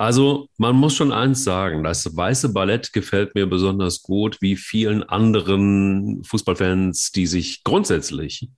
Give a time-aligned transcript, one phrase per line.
[0.00, 5.02] Also, man muss schon eins sagen, das weiße Ballett gefällt mir besonders gut, wie vielen
[5.02, 8.48] anderen Fußballfans, die sich grundsätzlich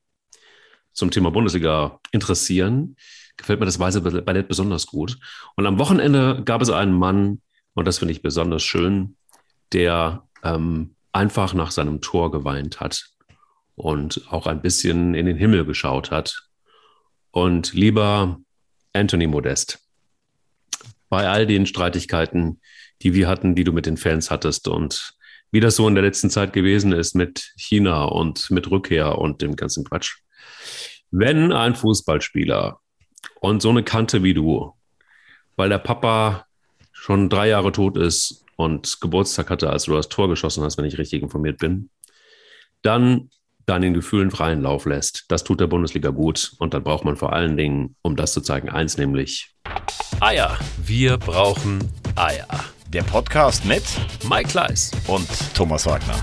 [0.93, 2.97] zum Thema Bundesliga interessieren,
[3.39, 5.19] gefällt mir das weiße Ballett besonders gut.
[5.57, 7.41] Und am Wochenende gab es einen Mann,
[7.73, 9.17] und das finde ich besonders schön,
[9.73, 13.07] der ähm, einfach nach seinem Tor geweint hat
[13.77, 16.49] und auch ein bisschen in den Himmel geschaut hat.
[17.31, 18.39] Und lieber
[18.93, 19.79] Anthony Modest,
[21.11, 22.61] bei all den Streitigkeiten,
[23.03, 25.15] die wir hatten, die du mit den Fans hattest und
[25.51, 29.43] wie das so in der letzten Zeit gewesen ist mit China und mit Rückkehr und
[29.43, 30.19] dem ganzen Quatsch.
[31.11, 32.81] Wenn ein Fußballspieler
[33.41, 34.73] und so eine Kante wie du,
[35.57, 36.47] weil der Papa
[36.93, 40.85] schon drei Jahre tot ist und Geburtstag hatte, als du das Tor geschossen hast, wenn
[40.85, 41.91] ich richtig informiert bin,
[42.83, 43.31] dann
[43.67, 45.25] deinen Gefühlen freien Lauf lässt.
[45.29, 48.41] Das tut der Bundesliga gut und dann braucht man vor allen Dingen, um das zu
[48.41, 49.55] zeigen, eins nämlich
[50.21, 50.59] Eier.
[50.85, 51.79] Wir brauchen
[52.17, 52.47] Eier.
[52.89, 53.85] Der Podcast mit
[54.29, 56.17] Mike Kleiss und Thomas Wagner.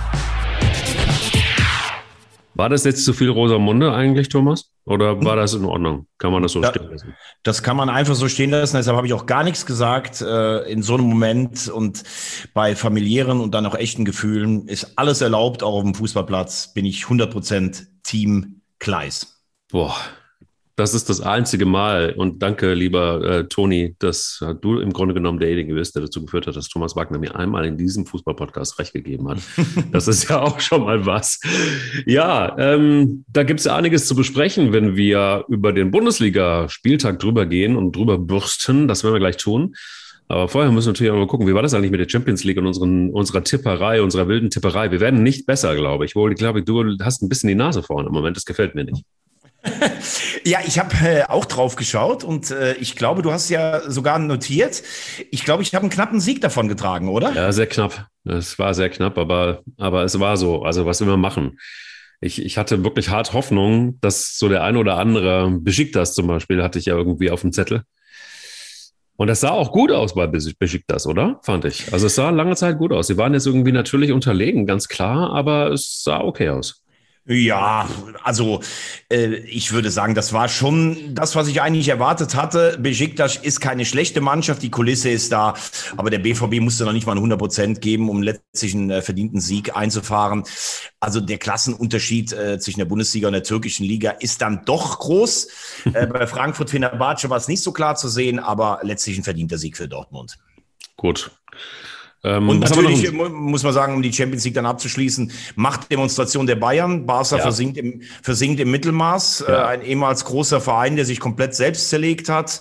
[2.54, 4.72] War das jetzt zu viel Rosamunde eigentlich, Thomas?
[4.88, 6.08] Oder war das in Ordnung?
[6.18, 7.14] Kann man das so da, stehen lassen?
[7.44, 8.78] Das kann man einfach so stehen lassen.
[8.78, 10.22] Deshalb habe ich auch gar nichts gesagt.
[10.22, 12.04] Äh, in so einem Moment und
[12.54, 15.62] bei familiären und dann auch echten Gefühlen ist alles erlaubt.
[15.62, 19.44] Auch auf dem Fußballplatz bin ich 100% Team Kleis.
[19.70, 19.94] Boah,
[20.78, 22.14] das ist das einzige Mal.
[22.16, 26.22] Und danke, lieber äh, Toni, dass äh, du im Grunde genommen derjenige bist, der dazu
[26.22, 29.40] geführt hat, dass Thomas Wagner mir einmal in diesem Fußballpodcast recht gegeben hat.
[29.92, 31.40] das ist ja auch schon mal was.
[32.06, 37.48] Ja, ähm, da gibt es ja einiges zu besprechen, wenn wir über den Bundesliga-Spieltag drüber
[37.48, 38.88] gehen und drüber bürsten.
[38.88, 39.76] Das werden wir gleich tun.
[40.28, 42.44] Aber vorher müssen wir natürlich auch mal gucken, wie war das eigentlich mit der Champions
[42.44, 44.92] League und unseren, unserer Tipperei, unserer wilden Tipperei?
[44.92, 46.16] Wir werden nicht besser, glaube ich.
[46.16, 48.38] Wohl, ich glaube, du hast ein bisschen die Nase vorne im Moment.
[48.38, 49.04] Das gefällt mir nicht.
[50.44, 54.18] Ja, ich habe äh, auch drauf geschaut und äh, ich glaube, du hast ja sogar
[54.18, 54.82] notiert.
[55.30, 57.34] Ich glaube, ich habe einen knappen Sieg davon getragen, oder?
[57.34, 58.08] Ja, sehr knapp.
[58.24, 60.64] Es war sehr knapp, aber, aber es war so.
[60.64, 61.60] Also, was wir machen.
[62.22, 66.64] Ich, ich hatte wirklich hart Hoffnung, dass so der ein oder andere Besiktas zum Beispiel
[66.64, 67.84] hatte ich ja irgendwie auf dem Zettel.
[69.18, 71.40] Und das sah auch gut aus bei Besiktas, oder?
[71.44, 71.92] Fand ich.
[71.92, 73.08] Also es sah lange Zeit gut aus.
[73.08, 76.84] Sie waren jetzt irgendwie natürlich unterlegen, ganz klar, aber es sah okay aus.
[77.30, 77.90] Ja,
[78.24, 78.62] also
[79.12, 82.78] äh, ich würde sagen, das war schon das, was ich eigentlich erwartet hatte.
[82.80, 85.54] Besiktas ist keine schlechte Mannschaft, die Kulisse ist da,
[85.98, 89.42] aber der BVB musste noch nicht mal 100 Prozent geben, um letztlich einen äh, verdienten
[89.42, 90.46] Sieg einzufahren.
[91.02, 95.50] Also der Klassenunterschied äh, zwischen der Bundesliga und der türkischen Liga ist dann doch groß.
[95.94, 99.58] äh, bei Frankfurt Fenerbahce war es nicht so klar zu sehen, aber letztlich ein verdienter
[99.58, 100.38] Sieg für Dortmund.
[100.96, 101.30] Gut.
[102.28, 107.06] Ähm, und natürlich muss man sagen, um die Champions League dann abzuschließen, Machtdemonstration der Bayern.
[107.06, 107.42] Barca ja.
[107.42, 109.46] versinkt, im, versinkt im Mittelmaß.
[109.48, 109.64] Ja.
[109.64, 112.60] Äh, ein ehemals großer Verein, der sich komplett selbst zerlegt hat.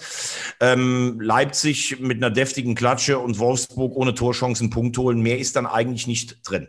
[0.61, 5.21] Ähm, Leipzig mit einer deftigen Klatsche und Wolfsburg ohne Torchancen Punkt holen.
[5.21, 6.69] Mehr ist dann eigentlich nicht drin.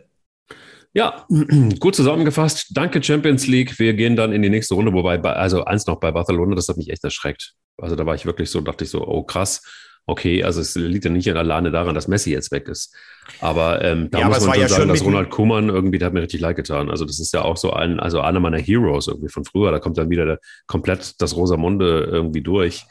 [0.92, 1.26] Ja,
[1.78, 2.68] gut zusammengefasst.
[2.70, 3.78] Danke Champions League.
[3.78, 6.76] Wir gehen dann in die nächste Runde, wobei, also eins noch bei Barcelona, das hat
[6.76, 7.54] mich echt erschreckt.
[7.80, 9.62] Also da war ich wirklich so, dachte ich so, oh krass
[10.08, 12.96] okay, also es liegt ja nicht alleine daran, dass Messi jetzt weg ist.
[13.40, 16.14] Aber ähm, da ja, muss man schon ja sagen, dass Ronald Kuhmann irgendwie, der hat
[16.14, 16.90] mir richtig leid getan.
[16.90, 19.70] Also das ist ja auch so ein, also einer meiner Heroes irgendwie von früher.
[19.70, 22.86] Da kommt dann wieder der, komplett das Rosamunde irgendwie durch.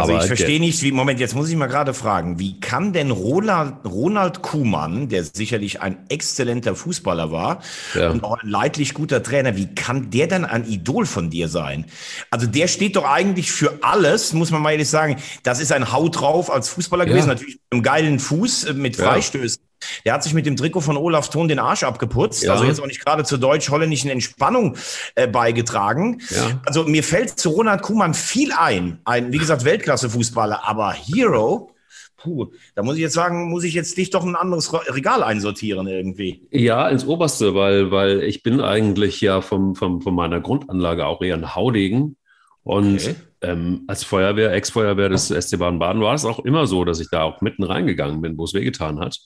[0.00, 3.10] Also ich verstehe nicht, wie, Moment, jetzt muss ich mal gerade fragen, wie kann denn
[3.10, 7.62] Ronald, Ronald Kuhmann, der sicherlich ein exzellenter Fußballer war
[7.94, 8.10] ja.
[8.10, 11.86] und auch ein leidlich guter Trainer, wie kann der denn ein Idol von dir sein?
[12.30, 15.16] Also der steht doch eigentlich für alles, muss man mal ehrlich sagen.
[15.42, 17.10] Das ist ein Haut drauf als Fußballer ja.
[17.10, 19.67] gewesen, natürlich mit einem geilen Fuß, äh, mit Freistößen.
[20.04, 22.42] Der hat sich mit dem Trikot von Olaf Thon den Arsch abgeputzt.
[22.42, 22.52] Ja.
[22.52, 24.76] Also jetzt auch nicht gerade zur deutsch-holländischen Entspannung
[25.14, 26.20] äh, beigetragen.
[26.30, 26.60] Ja.
[26.66, 29.00] Also mir fällt zu Ronald Kuhmann viel ein.
[29.04, 31.74] Ein, wie gesagt, Weltklasse-Fußballer, aber Hero.
[32.16, 35.86] Puh, da muss ich jetzt sagen, muss ich jetzt dich doch ein anderes Regal einsortieren
[35.86, 36.48] irgendwie.
[36.50, 41.22] Ja, ins Oberste, weil, weil ich bin eigentlich ja vom, vom, von meiner Grundanlage auch
[41.22, 42.16] eher ein Haudegen.
[42.64, 43.14] Und okay.
[43.42, 47.22] Ähm, als Feuerwehr, Ex-Feuerwehr des SC Baden-Baden war es auch immer so, dass ich da
[47.22, 49.18] auch mitten reingegangen bin, wo es wehgetan hat.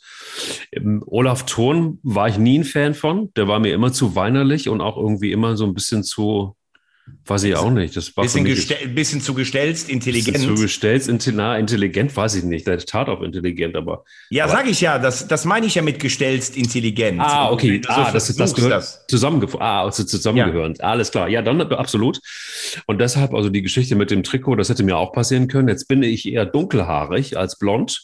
[0.72, 3.32] Ähm, Olaf Thon war ich nie ein Fan von.
[3.34, 6.56] Der war mir immer zu weinerlich und auch irgendwie immer so ein bisschen zu,
[7.26, 7.96] Weiß ich auch nicht.
[7.96, 10.34] Das war bisschen, gestell, bisschen zu gestelzt, intelligent.
[10.34, 12.66] Bisschen zu gestelzt, na, intelligent weiß ich nicht.
[12.66, 14.04] Der tat auch intelligent, aber.
[14.30, 14.98] Ja, aber, sag ich ja.
[14.98, 17.20] Das, das meine ich ja mit gestelzt, intelligent.
[17.20, 17.80] Ah, okay.
[17.86, 19.04] Ah, so das, ist, das gehört das.
[19.08, 19.60] zusammengehört.
[19.60, 20.78] Ah, also zusammengehörend.
[20.78, 20.84] Ja.
[20.84, 21.28] Alles klar.
[21.28, 22.20] Ja, dann absolut.
[22.86, 25.68] Und deshalb, also die Geschichte mit dem Trikot, das hätte mir auch passieren können.
[25.68, 28.00] Jetzt bin ich eher dunkelhaarig als blond.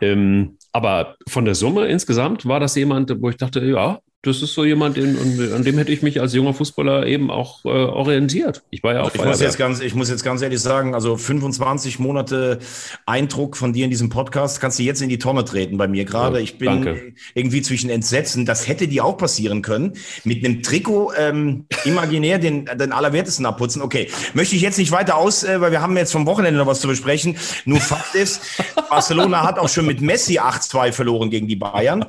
[0.00, 4.52] Ähm, aber von der Summe insgesamt war das jemand, wo ich dachte, ja, das ist
[4.52, 5.16] so jemand, den,
[5.54, 8.62] an dem hätte ich mich als junger Fußballer eben auch äh, orientiert.
[8.68, 11.16] Ich war ja auch ich muss, jetzt ganz, ich muss jetzt ganz ehrlich sagen, also
[11.16, 12.58] 25 Monate
[13.06, 16.04] Eindruck von dir in diesem Podcast kannst du jetzt in die Tonne treten bei mir
[16.04, 16.36] gerade.
[16.36, 17.14] Ja, ich bin danke.
[17.32, 18.44] irgendwie zwischen Entsetzen.
[18.44, 19.94] Das hätte dir auch passieren können.
[20.24, 23.80] Mit einem Trikot ähm, imaginär den, den Allerwertesten abputzen.
[23.80, 26.66] Okay, möchte ich jetzt nicht weiter aus, äh, weil wir haben jetzt vom Wochenende noch
[26.66, 27.38] was zu besprechen.
[27.64, 28.42] Nur Fakt ist,
[28.90, 32.04] Barcelona hat auch schon mit Messi 8-2 verloren gegen die Bayern.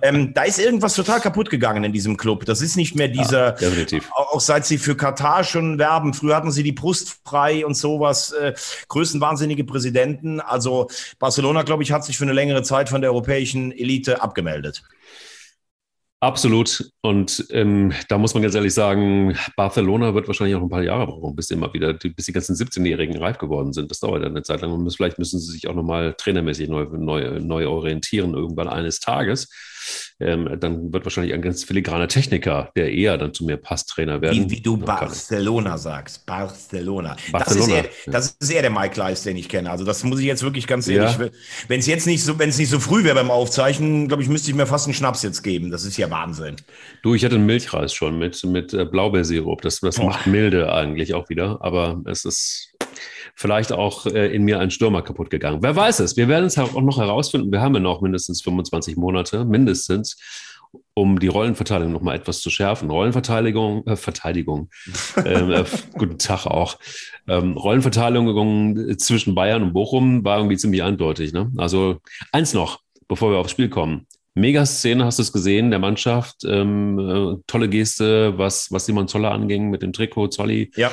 [0.00, 2.44] Ähm, da ist irgendwas total kaputt gegangen gegangen in diesem Club.
[2.44, 4.08] Das ist nicht mehr dieser, ja, definitiv.
[4.14, 6.14] auch seit sie für Katar schon werben.
[6.14, 8.54] Früher hatten sie die Brust frei und sowas, äh,
[8.88, 10.40] größenwahnsinnige Präsidenten.
[10.40, 10.88] Also
[11.18, 14.82] Barcelona, glaube ich, hat sich für eine längere Zeit von der europäischen Elite abgemeldet.
[16.20, 16.90] Absolut.
[17.02, 21.06] Und ähm, da muss man ganz ehrlich sagen, Barcelona wird wahrscheinlich auch ein paar Jahre
[21.06, 23.90] brauchen, bis immer wieder, bis die ganzen 17-Jährigen reif geworden sind.
[23.90, 24.72] Das dauert ja eine Zeit lang.
[24.72, 29.48] Und vielleicht müssen sie sich auch nochmal trainermäßig neu, neu, neu orientieren, irgendwann eines Tages
[30.18, 34.20] ähm, dann wird wahrscheinlich ein ganz filigraner Techniker, der eher dann zu mir passt, Trainer
[34.20, 34.50] werden.
[34.50, 36.24] Wie, wie du Barcelona sagst.
[36.24, 37.16] Barcelona.
[37.30, 37.82] Barcelona.
[37.82, 39.70] Das, ist eher, das ist eher der Mike Leis, den ich kenne.
[39.70, 41.28] Also das muss ich jetzt wirklich ganz ehrlich, ja.
[41.68, 44.28] wenn es jetzt nicht so, wenn es nicht so früh wäre beim Aufzeichnen, glaube ich,
[44.28, 45.70] müsste ich mir fast einen Schnaps jetzt geben.
[45.70, 46.56] Das ist ja Wahnsinn.
[47.02, 49.60] Du, ich hatte einen Milchreis schon mit, mit äh, Blaubeersirup.
[49.60, 52.72] Das, das macht milde eigentlich auch wieder, aber es ist
[53.34, 55.58] vielleicht auch äh, in mir ein Stürmer kaputt gegangen.
[55.62, 56.16] Wer weiß es?
[56.16, 57.52] Wir werden es auch noch herausfinden.
[57.52, 60.16] Wir haben ja noch mindestens 25 Monate, mindestens,
[60.94, 62.90] um die Rollenverteilung noch mal etwas zu schärfen.
[62.90, 64.70] Rollenverteidigung, äh, Verteidigung,
[65.24, 65.64] ähm, äh,
[65.98, 66.78] guten Tag auch.
[67.28, 71.34] Ähm, Rollenverteilung zwischen Bayern und Bochum war irgendwie ziemlich eindeutig.
[71.34, 71.52] Ne?
[71.58, 71.98] Also
[72.32, 74.06] eins noch, bevor wir aufs Spiel kommen.
[74.36, 76.44] Mega-Szene, hast du es gesehen, der Mannschaft.
[76.46, 80.70] Ähm, äh, tolle Geste, was, was Simon Zoller anging mit dem Trikot, Zolli.
[80.76, 80.92] Ja.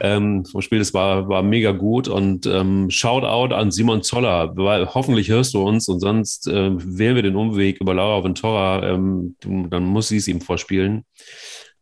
[0.00, 2.08] Ähm, vom Spiel, das war, war mega gut.
[2.08, 7.16] Und ähm, Shoutout an Simon Zoller, weil hoffentlich hörst du uns und sonst äh, wählen
[7.16, 11.04] wir den Umweg über Laura Ventura, ähm, dann muss sie es ihm vorspielen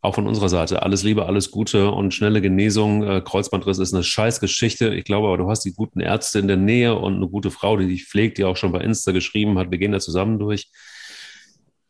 [0.01, 3.03] auch von unserer Seite alles Liebe, alles Gute und schnelle Genesung.
[3.03, 4.95] Äh, Kreuzbandriss ist eine Scheißgeschichte.
[4.95, 7.77] Ich glaube aber, du hast die guten Ärzte in der Nähe und eine gute Frau,
[7.77, 9.71] die dich pflegt, die auch schon bei Insta geschrieben hat.
[9.71, 10.71] Wir gehen da zusammen durch.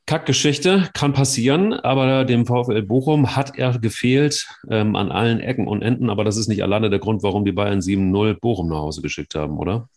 [0.09, 5.83] Kackgeschichte, kann passieren, aber dem VfL Bochum hat er gefehlt ähm, an allen Ecken und
[5.83, 6.09] Enden.
[6.09, 9.35] Aber das ist nicht alleine der Grund, warum die Bayern 7-0 Bochum nach Hause geschickt
[9.35, 9.91] haben, oder?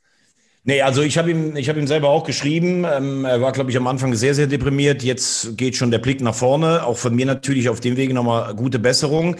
[0.63, 2.85] Nee, also ich habe ihm, ich habe ihm selber auch geschrieben.
[2.85, 5.01] Ähm, er war, glaube ich, am Anfang sehr, sehr deprimiert.
[5.01, 6.85] Jetzt geht schon der Blick nach vorne.
[6.85, 9.37] Auch von mir natürlich auf dem Wege nochmal gute Besserung.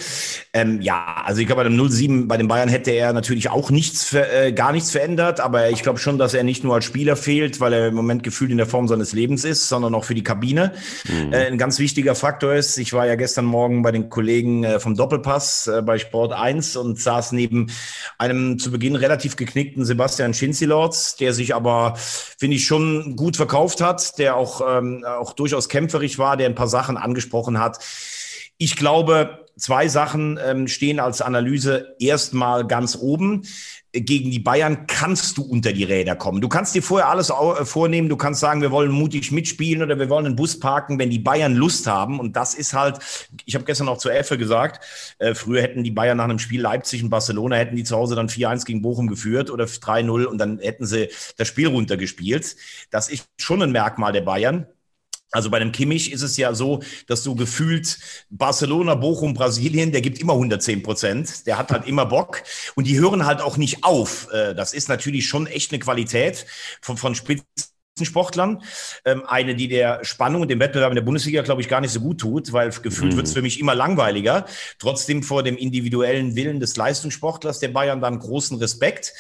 [0.52, 3.70] Ähm, ja, also ich glaube, bei dem 07 bei den Bayern hätte er natürlich auch
[3.70, 5.42] nichts, äh, gar nichts verändert.
[5.42, 8.24] Aber ich glaube schon, dass er nicht nur als Spieler fehlt, weil er im Moment
[8.24, 10.74] gefühlt in der Form seines Lebens ist, sondern auch für die Kabine
[11.08, 11.34] mhm.
[11.34, 12.80] äh, ein ganz wichtiger Faktor ist.
[12.80, 16.78] Ich war ja gestern Morgen bei den Kollegen äh, vom Doppelpass äh, bei Sport 1
[16.78, 17.68] und saß neben
[18.18, 23.82] einem zu Beginn relativ geknickten Sebastian Schinzilorz der sich aber, finde ich, schon gut verkauft
[23.82, 27.80] hat, der auch, ähm, auch durchaus kämpferig war, der ein paar Sachen angesprochen hat.
[28.58, 33.44] Ich glaube, zwei Sachen ähm, stehen als Analyse erstmal ganz oben
[33.94, 36.40] gegen die Bayern kannst du unter die Räder kommen.
[36.40, 38.08] Du kannst dir vorher alles äh, vornehmen.
[38.08, 41.20] Du kannst sagen, wir wollen mutig mitspielen oder wir wollen einen Bus parken, wenn die
[41.20, 42.20] Bayern Lust haben.
[42.20, 43.00] Und das ist halt,
[43.46, 44.86] ich habe gestern auch zu Effe gesagt,
[45.20, 48.16] äh, früher hätten die Bayern nach einem Spiel Leipzig und Barcelona, hätten die zu Hause
[48.16, 52.56] dann 4-1 gegen Bochum geführt oder 3-0 und dann hätten sie das Spiel runtergespielt.
[52.92, 54.68] Das ist schon ein Merkmal der Bayern.
[55.32, 57.98] Also bei einem Kimmich ist es ja so, dass du gefühlt
[58.30, 61.48] Barcelona, Bochum, Brasilien, der gibt immer 110 Prozent.
[61.48, 62.44] Der hat halt immer Bock
[62.76, 64.28] und die hören halt auch nicht auf.
[64.32, 66.46] Äh, das ist natürlich schon echt eine Qualität
[66.82, 67.71] von, von Spitzen.
[68.06, 68.64] Sportlern.
[69.06, 71.92] Ähm, eine, die der Spannung und dem Wettbewerb in der Bundesliga, glaube ich, gar nicht
[71.92, 73.18] so gut tut, weil gefühlt mhm.
[73.18, 74.46] wird es für mich immer langweiliger.
[74.80, 79.14] Trotzdem vor dem individuellen Willen des Leistungssportlers der Bayern dann großen Respekt.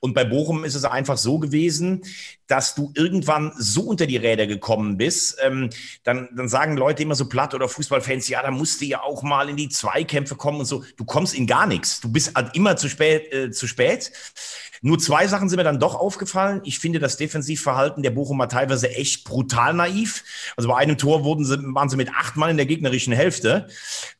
[0.00, 2.02] Und bei Bochum ist es einfach so gewesen,
[2.46, 5.38] dass du irgendwann so unter die Räder gekommen bist.
[5.42, 5.70] Ähm,
[6.04, 9.22] dann, dann sagen Leute immer so platt oder Fußballfans, ja, da musst du ja auch
[9.22, 10.84] mal in die Zweikämpfe kommen und so.
[10.96, 12.00] Du kommst in gar nichts.
[12.00, 13.32] Du bist halt immer zu spät.
[13.32, 14.12] Äh, zu spät.
[14.82, 16.60] Nur zwei Sachen sind mir dann doch aufgefallen.
[16.64, 20.24] Ich finde das Defensivverhalten der Bochumer teilweise echt brutal naiv.
[20.56, 23.68] Also bei einem Tor wurden sie, waren sie mit acht Mann in der gegnerischen Hälfte.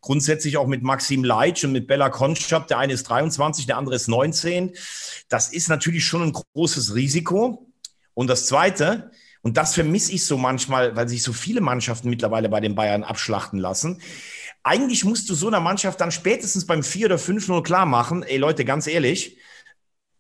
[0.01, 2.69] Grundsätzlich auch mit Maxim Leitsch und mit Bella Konschab.
[2.69, 4.73] Der eine ist 23, der andere ist 19.
[5.29, 7.67] Das ist natürlich schon ein großes Risiko.
[8.15, 9.11] Und das Zweite,
[9.43, 13.03] und das vermisse ich so manchmal, weil sich so viele Mannschaften mittlerweile bei den Bayern
[13.03, 14.01] abschlachten lassen.
[14.63, 18.37] Eigentlich musst du so einer Mannschaft dann spätestens beim 4 oder 5-0 klar machen, ey
[18.37, 19.37] Leute, ganz ehrlich,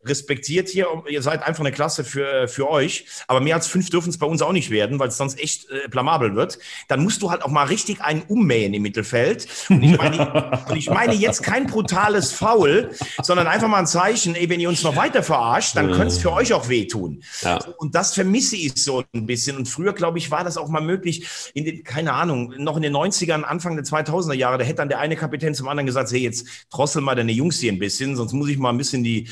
[0.07, 0.87] respektiert hier.
[1.09, 3.07] Ihr seid einfach eine Klasse für, für euch.
[3.27, 5.69] Aber mehr als fünf dürfen es bei uns auch nicht werden, weil es sonst echt
[5.71, 6.59] äh, blamabel wird.
[6.89, 9.47] Dann musst du halt auch mal richtig einen ummähen im Mittelfeld.
[9.69, 12.91] Und ich meine, und ich meine jetzt kein brutales Foul,
[13.23, 16.19] sondern einfach mal ein Zeichen, ey, wenn ihr uns noch weiter verarscht, dann könnte es
[16.19, 17.23] für euch auch wehtun.
[17.43, 17.59] Ja.
[17.79, 19.57] Und das vermisse ich so ein bisschen.
[19.57, 22.83] Und früher, glaube ich, war das auch mal möglich, in den, keine Ahnung, noch in
[22.83, 26.11] den 90ern, Anfang der 2000er Jahre, da hätte dann der eine Kapitän zum anderen gesagt,
[26.11, 29.05] hey, jetzt drossel mal deine Jungs hier ein bisschen, sonst muss ich mal ein bisschen
[29.05, 29.29] die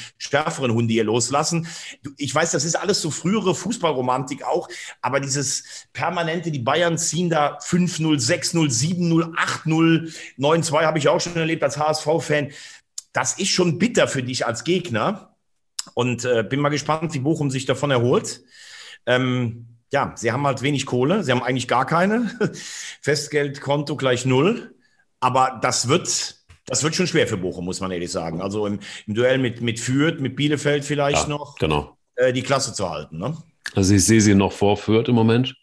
[0.65, 1.67] schärferen Hunde hier loslassen.
[2.17, 4.69] Ich weiß, das ist alles so frühere Fußballromantik auch,
[5.03, 11.21] aber dieses permanente, die Bayern ziehen da 5-0, 6-0, 7-0, 8-0, 9-2 habe ich auch
[11.21, 12.51] schon erlebt als HSV-Fan.
[13.13, 15.31] Das ist schon bitter für dich als Gegner.
[15.93, 18.41] Und äh, bin mal gespannt, wie Bochum sich davon erholt.
[19.07, 22.31] Ähm, ja, sie haben halt wenig Kohle, sie haben eigentlich gar keine.
[23.03, 24.75] Festgeldkonto gleich null.
[25.21, 28.41] Aber das wird, das wird schon schwer für Bochum, muss man ehrlich sagen.
[28.41, 31.97] Also im, im Duell mit, mit Fürth, mit Bielefeld vielleicht ja, noch, genau.
[32.17, 33.19] äh, die Klasse zu halten.
[33.19, 33.37] Ne?
[33.75, 35.55] Also ich sehe sie noch vor Fürth im Moment.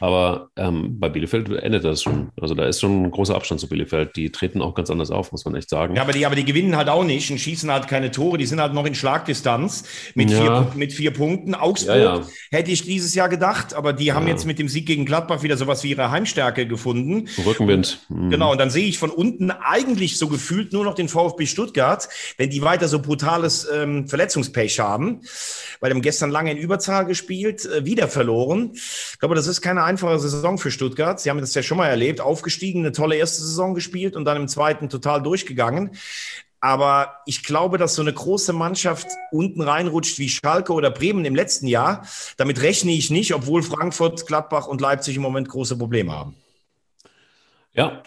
[0.00, 2.30] Aber ähm, bei Bielefeld endet das schon.
[2.40, 4.14] Also da ist schon ein großer Abstand zu Bielefeld.
[4.16, 5.96] Die treten auch ganz anders auf, muss man echt sagen.
[5.96, 8.38] Ja, aber die, aber die gewinnen halt auch nicht und schießen halt keine Tore.
[8.38, 10.40] Die sind halt noch in Schlagdistanz mit, ja.
[10.40, 11.54] vier, mit vier Punkten.
[11.54, 12.26] Augsburg ja, ja.
[12.50, 15.56] hätte ich dieses Jahr gedacht, aber die haben jetzt mit dem Sieg gegen Gladbach wieder
[15.56, 17.28] sowas wie ihre Heimstärke gefunden.
[17.44, 18.06] Rückenwind.
[18.08, 18.30] Mhm.
[18.30, 22.08] Genau, und dann sehe ich von unten eigentlich so gefühlt nur noch den VfB Stuttgart,
[22.36, 25.22] wenn die weiter so brutales ähm, Verletzungspech haben,
[25.80, 28.70] weil haben gestern lange in Überzahl gespielt, äh, wieder verloren.
[28.74, 31.20] Ich glaube, das ist keine einfache Saison für Stuttgart.
[31.20, 34.36] Sie haben das ja schon mal erlebt, aufgestiegen, eine tolle erste Saison gespielt und dann
[34.36, 35.92] im zweiten total durchgegangen.
[36.60, 41.36] Aber ich glaube, dass so eine große Mannschaft unten reinrutscht wie Schalke oder Bremen im
[41.36, 42.04] letzten Jahr.
[42.36, 46.34] Damit rechne ich nicht, obwohl Frankfurt, Gladbach und Leipzig im Moment große Probleme haben.
[47.72, 48.02] Ja,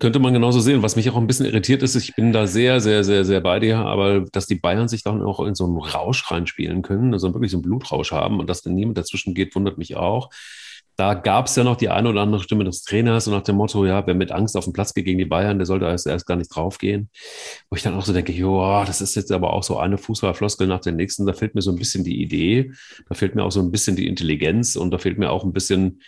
[0.00, 0.82] könnte man genauso sehen.
[0.82, 3.60] Was mich auch ein bisschen irritiert ist, ich bin da sehr, sehr, sehr, sehr bei
[3.60, 7.32] dir, aber dass die Bayern sich dann auch in so einen Rausch reinspielen können, also
[7.32, 10.30] wirklich so einen Blutrausch haben und dass dann niemand dazwischen geht, wundert mich auch
[10.96, 13.56] da gab es ja noch die eine oder andere Stimme des Trainers und nach dem
[13.56, 16.06] Motto, ja, wer mit Angst auf den Platz geht gegen die Bayern, der sollte erst,
[16.06, 17.08] erst gar nicht draufgehen.
[17.70, 20.66] Wo ich dann auch so denke, ja, das ist jetzt aber auch so eine Fußballfloskel
[20.66, 21.26] nach der nächsten.
[21.26, 22.72] Da fehlt mir so ein bisschen die Idee,
[23.08, 25.52] da fehlt mir auch so ein bisschen die Intelligenz und da fehlt mir auch ein
[25.52, 26.00] bisschen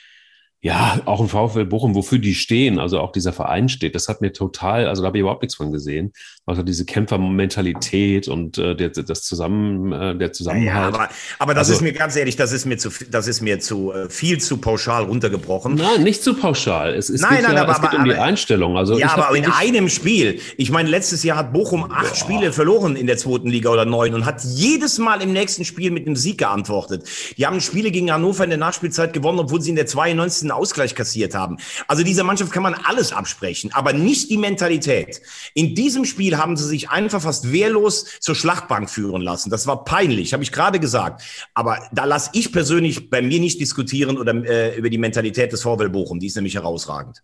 [0.65, 4.23] ja, auch ein VfL Bochum, wofür die stehen, also auch dieser Verein steht, das hat
[4.23, 6.15] mir total, also da habe ich überhaupt nichts von gesehen.
[6.47, 10.93] Also diese Kämpfermentalität und äh, der, das Zusammen, äh, der Zusammenhalt.
[10.95, 11.09] Ja, aber,
[11.39, 13.93] aber das also, ist mir ganz ehrlich, das ist mir zu, das ist mir zu
[13.93, 15.75] äh, viel zu pauschal runtergebrochen.
[15.77, 16.93] Nein, nicht zu pauschal.
[16.93, 18.77] Es, es nein, geht, nein, ja, aber, es geht aber, um die Einstellung.
[18.77, 20.39] Also ja, aber in einem Spiel.
[20.59, 22.15] Ich meine, letztes Jahr hat Bochum acht Boah.
[22.15, 25.91] Spiele verloren in der zweiten Liga oder neun und hat jedes Mal im nächsten Spiel
[25.91, 27.09] mit einem Sieg geantwortet.
[27.39, 30.53] Die haben Spiele gegen Hannover in der Nachspielzeit gewonnen, obwohl sie in der 92.
[30.53, 31.57] Ausgleich kassiert haben.
[31.89, 35.23] Also dieser Mannschaft kann man alles absprechen, aber nicht die Mentalität.
[35.55, 39.51] In diesem Spiel haben sie sich einfach fast wehrlos zur Schlachtbank führen lassen.
[39.51, 41.23] Das war peinlich, habe ich gerade gesagt.
[41.55, 45.63] Aber da lasse ich persönlich bei mir nicht diskutieren oder äh, über die Mentalität des
[45.63, 46.21] VW Bochum.
[46.21, 47.23] Die ist nämlich herausragend.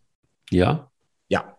[0.50, 0.90] Ja?
[1.28, 1.56] Ja.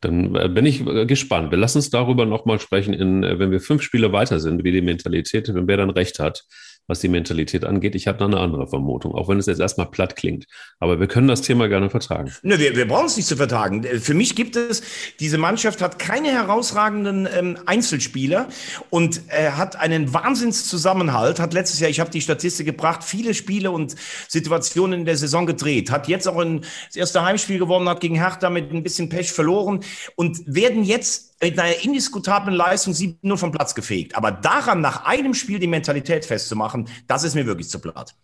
[0.00, 1.50] Dann äh, bin ich äh, gespannt.
[1.50, 4.72] Wir lassen uns darüber nochmal sprechen, in, äh, wenn wir fünf Spiele weiter sind, wie
[4.72, 6.44] die Mentalität, wenn wer dann recht hat
[6.86, 7.94] was die Mentalität angeht.
[7.94, 10.46] Ich habe da eine andere Vermutung, auch wenn es jetzt erstmal platt klingt.
[10.80, 12.32] Aber wir können das Thema gerne vertagen.
[12.42, 13.84] Ne, wir, wir brauchen es nicht zu vertagen.
[13.84, 14.82] Für mich gibt es,
[15.20, 18.48] diese Mannschaft hat keine herausragenden ähm, Einzelspieler
[18.90, 21.38] und äh, hat einen Wahnsinnszusammenhalt.
[21.38, 23.94] Hat letztes Jahr, ich habe die Statistik gebracht, viele Spiele und
[24.28, 25.90] Situationen in der Saison gedreht.
[25.90, 29.32] Hat jetzt auch ein, das erste Heimspiel gewonnen, hat gegen Hertha mit ein bisschen Pech
[29.32, 29.80] verloren
[30.16, 34.14] und werden jetzt mit einer indiskutablen Leistung 7-0 vom Platz gefegt.
[34.14, 38.14] Aber daran nach einem Spiel die Mentalität festzumachen, das ist mir wirklich zu platt.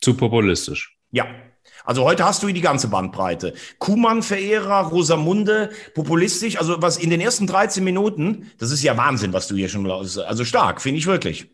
[0.00, 0.96] Zu populistisch.
[1.10, 1.26] Ja.
[1.84, 3.54] Also heute hast du die ganze Bandbreite.
[3.78, 6.58] Kuhmann-Verehrer, Rosamunde, populistisch.
[6.58, 9.90] Also was in den ersten 13 Minuten, das ist ja Wahnsinn, was du hier schon,
[9.90, 11.50] also stark, finde ich wirklich.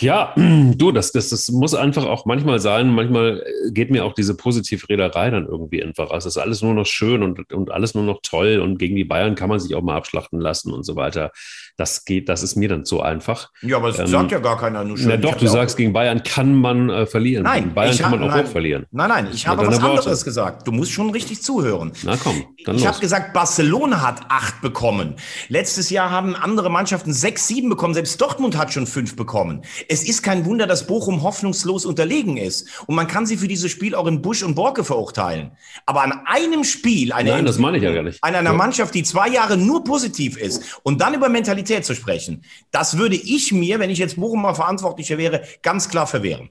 [0.00, 2.94] Ja, du, das, das, das muss einfach auch manchmal sein.
[2.94, 6.24] Manchmal geht mir auch diese Positivrederei dann irgendwie einfach aus.
[6.24, 9.04] Das ist alles nur noch schön und, und alles nur noch toll und gegen die
[9.04, 11.32] Bayern kann man sich auch mal abschlachten lassen und so weiter.
[11.78, 13.52] Das geht, das ist mir dann so einfach.
[13.62, 15.10] Ja, aber das ähm, sagt ja gar keiner nur schön.
[15.10, 17.44] Ja, doch, du sagst, gegen Bayern kann man äh, verlieren.
[17.44, 18.86] Nein, gegen Bayern kann man auch nein, hoch verlieren.
[18.90, 20.00] Nein, nein, ich habe was Worte.
[20.00, 20.66] anderes gesagt.
[20.66, 21.92] Du musst schon richtig zuhören.
[22.02, 25.14] Na komm, dann Ich habe gesagt, Barcelona hat acht bekommen.
[25.46, 27.94] Letztes Jahr haben andere Mannschaften sechs, sieben bekommen.
[27.94, 29.62] Selbst Dortmund hat schon fünf bekommen.
[29.88, 32.68] Es ist kein Wunder, dass Bochum hoffnungslos unterlegen ist.
[32.88, 35.52] Und man kann sie für dieses Spiel auch in Busch und Borke verurteilen.
[35.86, 38.18] Aber an einem Spiel, eine Nein, das meine ich ja gar nicht.
[38.24, 42.44] an einer Mannschaft, die zwei Jahre nur positiv ist und dann über Mentalität zu sprechen,
[42.70, 46.50] das würde ich mir, wenn ich jetzt Bochum mal Verantwortlicher wäre, ganz klar verwehren.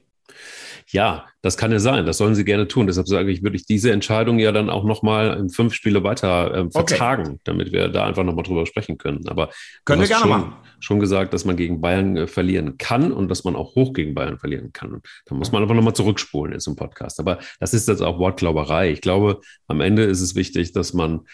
[0.90, 2.06] Ja, das kann ja sein.
[2.06, 2.86] Das sollen sie gerne tun.
[2.86, 6.54] Deshalb sage ich, würde ich diese Entscheidung ja dann auch nochmal in fünf Spiele weiter
[6.54, 7.40] äh, vertagen, okay.
[7.44, 9.28] damit wir da einfach nochmal drüber sprechen können.
[9.28, 9.50] Aber
[9.84, 10.52] können wir gerne schon, machen.
[10.80, 14.14] Schon gesagt, dass man gegen Bayern äh, verlieren kann und dass man auch hoch gegen
[14.14, 15.02] Bayern verlieren kann.
[15.26, 17.20] da muss man einfach nochmal zurückspulen in so einem Podcast.
[17.20, 18.90] Aber das ist jetzt auch Wortglauberei.
[18.90, 21.26] Ich glaube, am Ende ist es wichtig, dass man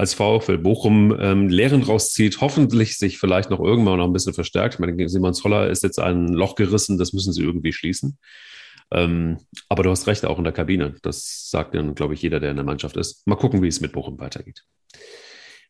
[0.00, 4.74] als VfL Bochum ähm, Lehren rauszieht, hoffentlich sich vielleicht noch irgendwann noch ein bisschen verstärkt.
[4.74, 8.18] Ich meine, Simon Zoller ist jetzt ein Loch gerissen, das müssen sie irgendwie schließen.
[8.92, 10.94] Ähm, aber du hast recht, auch in der Kabine.
[11.02, 13.26] Das sagt dann, glaube ich, jeder, der in der Mannschaft ist.
[13.26, 14.64] Mal gucken, wie es mit Bochum weitergeht.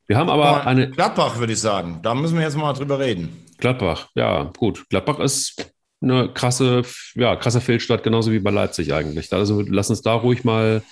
[0.06, 0.90] Wir haben aber aber eine.
[0.90, 1.99] Gladbach, würde ich sagen.
[2.02, 3.46] Da müssen wir jetzt mal drüber reden.
[3.58, 4.88] Gladbach, ja, gut.
[4.90, 6.82] Gladbach ist eine krasse,
[7.16, 9.32] ja, krasse Fehlstart, genauso wie bei Leipzig eigentlich.
[9.32, 10.82] Also lass uns da ruhig mal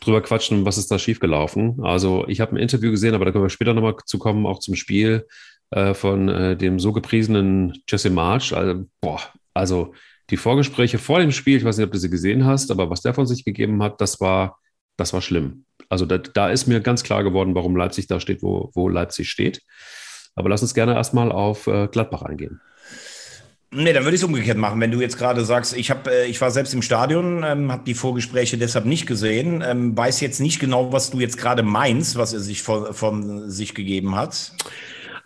[0.00, 1.82] drüber quatschen, was ist da schiefgelaufen.
[1.82, 4.60] Also ich habe ein Interview gesehen, aber da können wir später nochmal zu kommen, auch
[4.60, 5.26] zum Spiel
[5.70, 8.54] äh, von äh, dem so gepriesenen Jesse March.
[8.54, 9.20] Also, boah,
[9.54, 9.94] also
[10.30, 13.02] die Vorgespräche vor dem Spiel, ich weiß nicht, ob du sie gesehen hast, aber was
[13.02, 14.58] der von sich gegeben hat, das war,
[14.96, 15.64] das war schlimm.
[15.88, 19.30] Also da, da ist mir ganz klar geworden, warum Leipzig da steht, wo, wo Leipzig
[19.30, 19.62] steht.
[20.34, 22.60] Aber lass uns gerne erstmal auf äh, Gladbach eingehen.
[23.70, 24.80] Nee, dann würde ich es umgekehrt machen.
[24.80, 27.82] Wenn du jetzt gerade sagst, ich, hab, äh, ich war selbst im Stadion, ähm, habe
[27.84, 32.16] die Vorgespräche deshalb nicht gesehen, ähm, weiß jetzt nicht genau, was du jetzt gerade meinst,
[32.16, 34.52] was er sich von, von sich gegeben hat.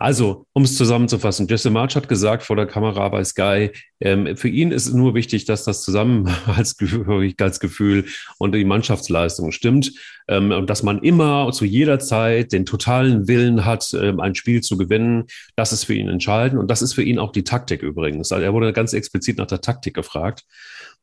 [0.03, 4.49] Also, um es zusammenzufassen, Jesse March hat gesagt vor der Kamera bei Sky, ähm, für
[4.49, 8.03] ihn ist es nur wichtig, dass das Zusammenhörigkeitsgefühl
[8.37, 9.93] und die Mannschaftsleistung stimmt
[10.27, 14.59] ähm, und dass man immer zu jeder Zeit den totalen Willen hat, ähm, ein Spiel
[14.59, 15.23] zu gewinnen.
[15.55, 18.33] Das ist für ihn entscheidend und das ist für ihn auch die Taktik übrigens.
[18.33, 20.43] Also er wurde ganz explizit nach der Taktik gefragt.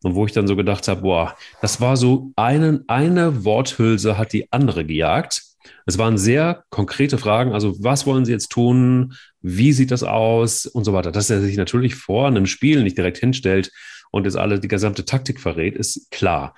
[0.02, 4.34] Und wo ich dann so gedacht habe, boah, das war so einen, eine Worthülse hat
[4.34, 5.49] die andere gejagt.
[5.86, 10.66] Es waren sehr konkrete Fragen, also was wollen Sie jetzt tun, wie sieht das aus
[10.66, 11.12] und so weiter.
[11.12, 13.70] Dass er sich natürlich vor einem Spiel nicht direkt hinstellt
[14.10, 16.54] und jetzt alle die gesamte Taktik verrät, ist klar.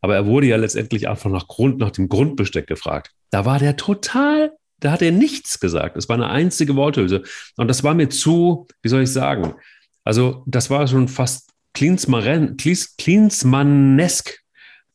[0.00, 3.10] Aber er wurde ja letztendlich einfach nach Grund, nach dem Grundbesteck gefragt.
[3.30, 5.96] Da war der total, da hat er nichts gesagt.
[5.96, 7.22] Es war eine einzige Worthülse.
[7.56, 9.54] Und das war mir zu, wie soll ich sagen?
[10.04, 14.43] Also, das war schon fast Klinsmannesk.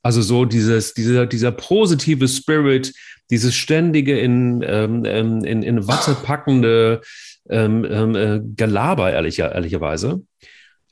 [0.01, 2.93] Also so dieses, dieser, dieser positive Spirit,
[3.29, 7.01] dieses ständige in, ähm, ähm, in, in Watte packende
[7.49, 10.23] ähm, ähm, äh, Gelaber, ehrlicher, ehrlicherweise.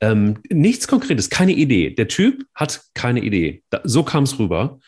[0.01, 1.89] Ähm, nichts Konkretes, keine Idee.
[1.91, 3.63] Der Typ hat keine Idee.
[3.69, 4.79] Da, so kam es rüber.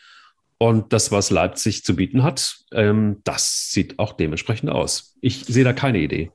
[0.58, 5.16] Und das, was Leipzig zu bieten hat, ähm, das sieht auch dementsprechend aus.
[5.22, 6.30] Ich sehe da keine Idee.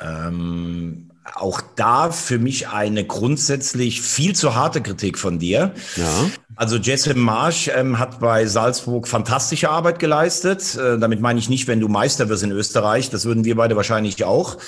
[0.00, 5.72] Ähm, auch da für mich eine grundsätzlich viel zu harte Kritik von dir.
[5.96, 6.30] Ja.
[6.56, 10.76] Also Jesse Marsch ähm, hat bei Salzburg fantastische Arbeit geleistet.
[10.76, 13.76] Äh, damit meine ich nicht, wenn du Meister wirst in Österreich, das würden wir beide
[13.76, 14.58] wahrscheinlich auch.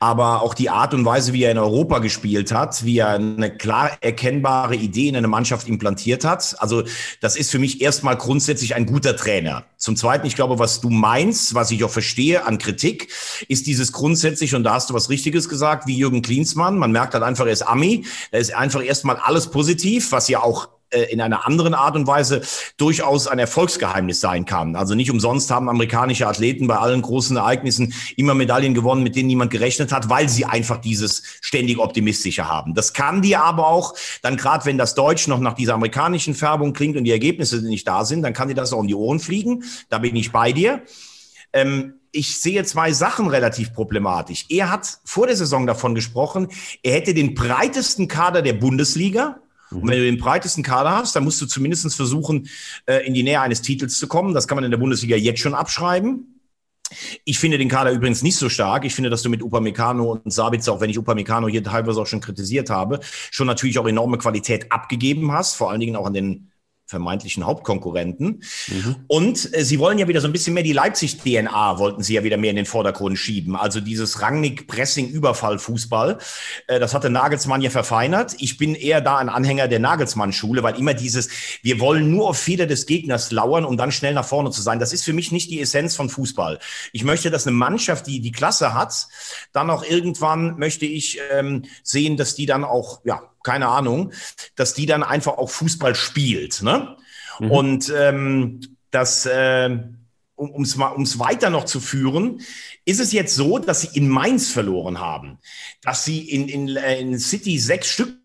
[0.00, 3.56] Aber auch die Art und Weise, wie er in Europa gespielt hat, wie er eine
[3.56, 6.56] klar erkennbare Idee in eine Mannschaft implantiert hat.
[6.58, 6.82] Also
[7.20, 9.64] das ist für mich erstmal grundsätzlich ein guter Trainer.
[9.76, 13.12] Zum Zweiten, ich glaube, was du meinst, was ich auch verstehe an Kritik,
[13.46, 16.78] ist dieses grundsätzlich, und da hast du was Richtiges gesagt, wie Jürgen Klinsmann.
[16.78, 18.06] Man merkt halt einfach, er ist Ami.
[18.30, 22.06] Da ist einfach erstmal alles positiv, was ja auch äh, in einer anderen Art und
[22.06, 22.40] Weise
[22.78, 24.74] durchaus ein Erfolgsgeheimnis sein kann.
[24.74, 29.26] Also nicht umsonst haben amerikanische Athleten bei allen großen Ereignissen immer Medaillen gewonnen, mit denen
[29.26, 32.72] niemand gerechnet hat, weil sie einfach dieses ständig optimistische haben.
[32.72, 36.72] Das kann dir aber auch, dann gerade wenn das Deutsch noch nach dieser amerikanischen Färbung
[36.72, 39.20] klingt und die Ergebnisse nicht da sind, dann kann dir das auch um die Ohren
[39.20, 39.64] fliegen.
[39.90, 40.82] Da bin ich bei dir.
[41.52, 44.46] Ähm, ich sehe zwei Sachen relativ problematisch.
[44.48, 46.48] Er hat vor der Saison davon gesprochen,
[46.82, 49.40] er hätte den breitesten Kader der Bundesliga.
[49.70, 52.48] Und wenn du den breitesten Kader hast, dann musst du zumindest versuchen,
[52.86, 54.32] äh, in die Nähe eines Titels zu kommen.
[54.32, 56.40] Das kann man in der Bundesliga jetzt schon abschreiben.
[57.26, 58.86] Ich finde den Kader übrigens nicht so stark.
[58.86, 62.06] Ich finde, dass du mit Upamecano und Sabitzer, auch wenn ich Upamecano hier teilweise auch
[62.06, 66.14] schon kritisiert habe, schon natürlich auch enorme Qualität abgegeben hast, vor allen Dingen auch an
[66.14, 66.50] den
[66.88, 68.42] vermeintlichen Hauptkonkurrenten.
[68.68, 68.96] Mhm.
[69.06, 72.24] Und äh, sie wollen ja wieder so ein bisschen mehr die Leipzig-DNA, wollten sie ja
[72.24, 73.56] wieder mehr in den Vordergrund schieben.
[73.56, 76.18] Also dieses Rangnick-Pressing-Überfall-Fußball,
[76.66, 78.36] äh, das hatte Nagelsmann ja verfeinert.
[78.38, 81.28] Ich bin eher da ein Anhänger der Nagelsmann-Schule, weil immer dieses,
[81.62, 84.78] wir wollen nur auf Feder des Gegners lauern, um dann schnell nach vorne zu sein.
[84.78, 86.58] Das ist für mich nicht die Essenz von Fußball.
[86.92, 89.08] Ich möchte, dass eine Mannschaft, die die Klasse hat,
[89.52, 94.12] dann auch irgendwann möchte ich ähm, sehen, dass die dann auch, ja, keine Ahnung,
[94.56, 96.62] dass die dann einfach auch Fußball spielt.
[96.62, 96.96] Ne?
[97.40, 97.50] Mhm.
[97.50, 99.70] Und ähm, das, äh,
[100.34, 102.42] um es weiter noch zu führen,
[102.84, 105.38] ist es jetzt so, dass sie in Mainz verloren haben,
[105.80, 108.18] dass sie in, in, äh, in City sechs Stück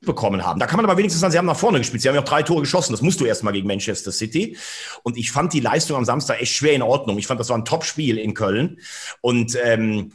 [0.00, 0.60] bekommen haben.
[0.60, 2.00] Da kann man aber wenigstens sagen, sie haben nach vorne gespielt.
[2.00, 2.92] Sie haben ja auch drei Tore geschossen.
[2.92, 4.56] Das musst du erstmal gegen Manchester City.
[5.02, 7.18] Und ich fand die Leistung am Samstag echt schwer in Ordnung.
[7.18, 8.78] Ich fand, das war ein Top-Spiel in Köln.
[9.22, 10.12] Und ähm,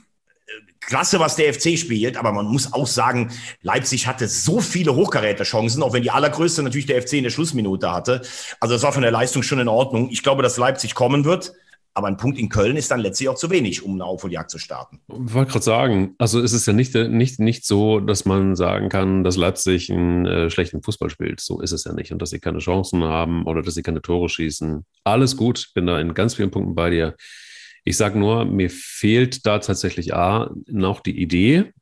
[0.87, 5.83] klasse, was der FC spielt, aber man muss auch sagen, Leipzig hatte so viele Hochkaräterchancen,
[5.83, 8.21] auch wenn die allergrößte natürlich der FC in der Schlussminute hatte.
[8.59, 10.09] Also das war von der Leistung schon in Ordnung.
[10.09, 11.53] Ich glaube, dass Leipzig kommen wird.
[11.95, 14.57] Aber ein Punkt in Köln ist dann letztlich auch zu wenig, um eine Aufholjagd zu
[14.57, 14.99] starten.
[15.09, 18.89] Ich wollte gerade sagen, also ist es ja nicht, nicht, nicht so, dass man sagen
[18.89, 21.39] kann, dass Leipzig einen äh, schlechten Fußball spielt.
[21.39, 22.11] So ist es ja nicht.
[22.11, 24.83] Und dass sie keine Chancen haben oder dass sie keine Tore schießen.
[25.03, 27.15] Alles gut, bin da in ganz vielen Punkten bei dir.
[27.83, 31.73] Ich sage nur, mir fehlt da tatsächlich A, noch die Idee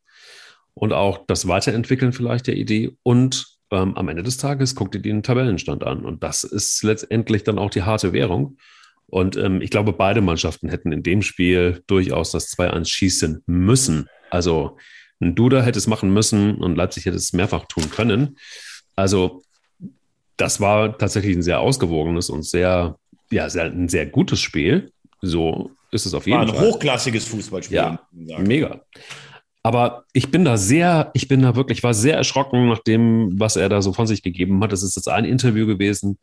[0.73, 5.01] und auch das Weiterentwickeln vielleicht der Idee und ähm, am Ende des Tages guckt ihr
[5.01, 6.05] den Tabellenstand an.
[6.05, 8.57] Und das ist letztendlich dann auch die harte Währung.
[9.07, 14.07] Und ähm, ich glaube, beide Mannschaften hätten in dem Spiel durchaus das 2-1 schießen müssen.
[14.29, 14.77] Also
[15.19, 18.37] ein Duda hätte es machen müssen und Leipzig hätte es mehrfach tun können.
[18.95, 19.43] Also
[20.37, 22.97] das war tatsächlich ein sehr ausgewogenes und sehr,
[23.29, 24.91] ja, sehr, ein sehr gutes Spiel.
[25.21, 26.57] So ist es auf jeden war ein Fall.
[26.57, 27.77] Ein hochklassiges Fußballspiel.
[27.77, 27.99] Ja,
[28.39, 28.81] mega.
[29.63, 33.55] Aber ich bin da sehr, ich bin da wirklich, war sehr erschrocken nach dem, was
[33.55, 34.71] er da so von sich gegeben hat.
[34.71, 36.17] Das ist jetzt ein Interview gewesen.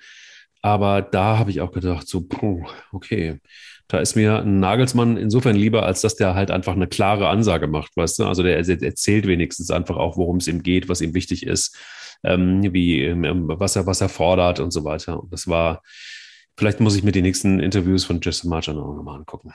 [0.60, 3.38] Aber da habe ich auch gedacht, so, puh, okay,
[3.86, 7.68] da ist mir ein Nagelsmann insofern lieber, als dass der halt einfach eine klare Ansage
[7.68, 8.24] macht, weißt du?
[8.26, 11.76] Also der, erzählt wenigstens einfach auch, worum es ihm geht, was ihm wichtig ist,
[12.24, 15.22] ähm, wie, ähm, was er, was er fordert und so weiter.
[15.22, 15.82] Und das war,
[16.58, 19.54] vielleicht muss ich mir die nächsten Interviews von Jesse Marchand auch nochmal angucken.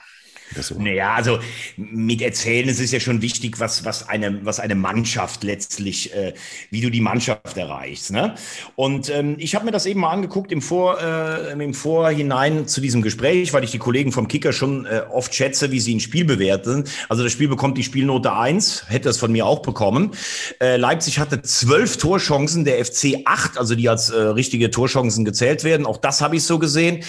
[0.60, 0.78] So.
[0.78, 1.38] Naja, also
[1.76, 6.34] mit Erzählen ist es ja schon wichtig, was, was, eine, was eine Mannschaft letztlich, äh,
[6.70, 8.12] wie du die Mannschaft erreichst.
[8.12, 8.34] Ne?
[8.76, 12.80] Und ähm, ich habe mir das eben mal angeguckt im, Vor, äh, im Vorhinein zu
[12.80, 16.00] diesem Gespräch, weil ich die Kollegen vom Kicker schon äh, oft schätze, wie sie ein
[16.00, 16.84] Spiel bewerten.
[17.08, 20.12] Also das Spiel bekommt die Spielnote 1, hätte es von mir auch bekommen.
[20.60, 25.64] Äh, Leipzig hatte zwölf Torchancen, der FC acht, also die als äh, richtige Torchancen gezählt
[25.64, 25.86] werden.
[25.86, 27.02] Auch das habe ich so gesehen.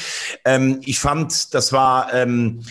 [0.45, 2.13] Ähm, ich fand, das war...
[2.13, 2.62] Ähm,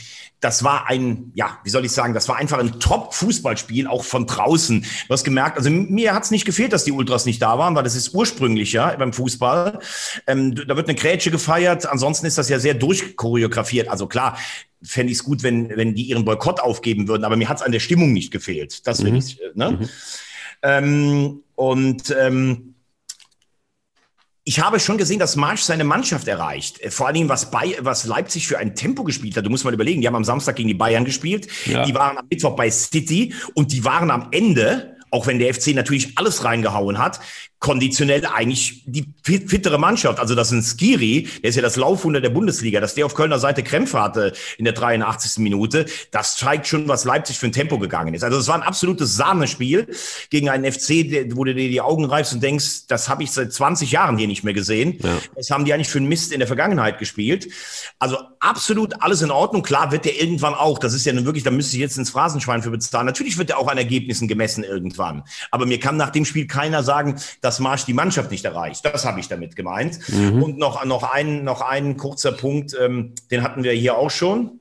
[0.45, 4.27] das war ein, ja, wie soll ich sagen, das war einfach ein Top-Fußballspiel, auch von
[4.27, 4.83] draußen.
[4.83, 7.75] Du hast gemerkt, also mir hat es nicht gefehlt, dass die Ultras nicht da waren,
[7.75, 9.79] weil das ist ursprünglich ja beim Fußball.
[10.27, 13.89] Ähm, da wird eine Grätsche gefeiert, ansonsten ist das ja sehr durchchoreografiert.
[13.89, 14.37] Also klar,
[14.83, 17.63] fände ich es gut, wenn, wenn die ihren Boykott aufgeben würden, aber mir hat es
[17.63, 18.87] an der Stimmung nicht gefehlt.
[18.87, 19.17] Das will mhm.
[19.17, 19.71] ich, ne?
[19.71, 19.89] Mhm.
[20.63, 22.74] Ähm, und ähm,
[24.45, 26.81] ich habe schon gesehen, dass Marsch seine Mannschaft erreicht.
[26.81, 29.47] Äh, vor allen Dingen, was, bei, was Leipzig für ein Tempo gespielt hat.
[29.47, 31.49] Du musst mal überlegen, die haben am Samstag gegen die Bayern gespielt.
[31.65, 31.85] Ja.
[31.85, 35.69] Die waren am Mittwoch bei City und die waren am Ende, auch wenn der FC
[35.69, 37.21] natürlich alles reingehauen hat,
[37.65, 40.21] konditionell eigentlich die fittere Mannschaft.
[40.21, 43.15] Also das ist ein Skiri, der ist ja das Laufwunder der Bundesliga, dass der auf
[43.15, 45.39] Kölner Seite Krämpfe hatte in der 83.
[45.39, 48.23] Minute, das zeigt schon, was Leipzig für ein Tempo gegangen ist.
[48.23, 49.89] Also es war ein absolutes Sahnespiel
[50.29, 53.51] gegen einen FC, wo du dir die Augen reibst und denkst, das habe ich seit
[53.51, 54.99] 20 Jahren hier nicht mehr gesehen.
[55.03, 55.17] Ja.
[55.35, 57.49] Das haben die eigentlich für einen Mist in der Vergangenheit gespielt.
[57.99, 59.63] Also absolut alles in Ordnung.
[59.63, 62.11] Klar wird der irgendwann auch, das ist ja nun wirklich, da müsste ich jetzt ins
[62.11, 63.07] Phrasenschwein für bezahlen.
[63.07, 65.23] Natürlich wird der auch an Ergebnissen gemessen irgendwann.
[65.51, 68.85] Aber mir kann nach dem Spiel keiner sagen, dass dass Marsch die Mannschaft nicht erreicht.
[68.85, 70.01] Das habe ich damit gemeint.
[70.09, 70.43] Mhm.
[70.43, 74.59] Und noch, noch, ein, noch ein kurzer Punkt, ähm, den hatten wir hier auch schon.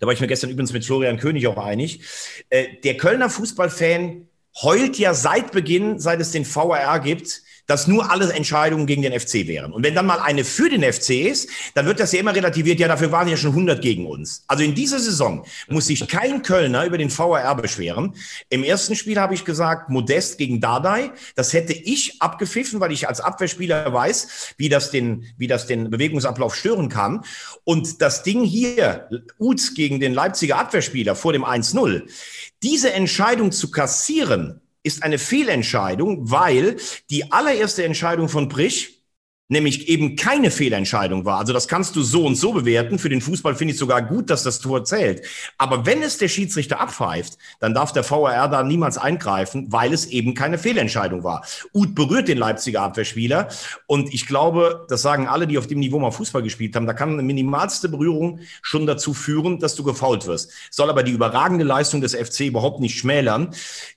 [0.00, 2.00] Da war ich mir gestern übrigens mit Florian König auch einig.
[2.48, 4.28] Äh, der Kölner Fußballfan
[4.62, 9.18] heult ja seit Beginn, seit es den VAR gibt, dass nur alle Entscheidungen gegen den
[9.18, 9.72] FC wären.
[9.72, 12.78] Und wenn dann mal eine für den FC ist, dann wird das ja immer relativiert,
[12.78, 14.44] ja, dafür waren ja schon 100 gegen uns.
[14.46, 18.14] Also in dieser Saison muss sich kein Kölner über den VAR beschweren.
[18.48, 21.10] Im ersten Spiel habe ich gesagt, Modest gegen Dardai.
[21.34, 25.90] Das hätte ich abgepfiffen, weil ich als Abwehrspieler weiß, wie das den, wie das den
[25.90, 27.24] Bewegungsablauf stören kann.
[27.64, 32.02] Und das Ding hier, Uth gegen den Leipziger Abwehrspieler vor dem 1-0,
[32.62, 36.76] diese Entscheidung zu kassieren, ist eine Fehlentscheidung, weil
[37.10, 38.96] die allererste Entscheidung von Brich
[39.48, 41.38] nämlich eben keine Fehlentscheidung war.
[41.38, 42.98] Also das kannst du so und so bewerten.
[42.98, 45.24] Für den Fußball finde ich sogar gut, dass das Tor zählt.
[45.56, 50.06] Aber wenn es der Schiedsrichter abpfeift, dann darf der VAR da niemals eingreifen, weil es
[50.06, 51.44] eben keine Fehlentscheidung war.
[51.72, 53.48] Uth berührt den Leipziger Abwehrspieler
[53.86, 56.92] und ich glaube, das sagen alle, die auf dem Niveau mal Fußball gespielt haben, da
[56.92, 60.50] kann eine minimalste Berührung schon dazu führen, dass du gefault wirst.
[60.70, 63.54] Soll aber die überragende Leistung des FC überhaupt nicht schmälern.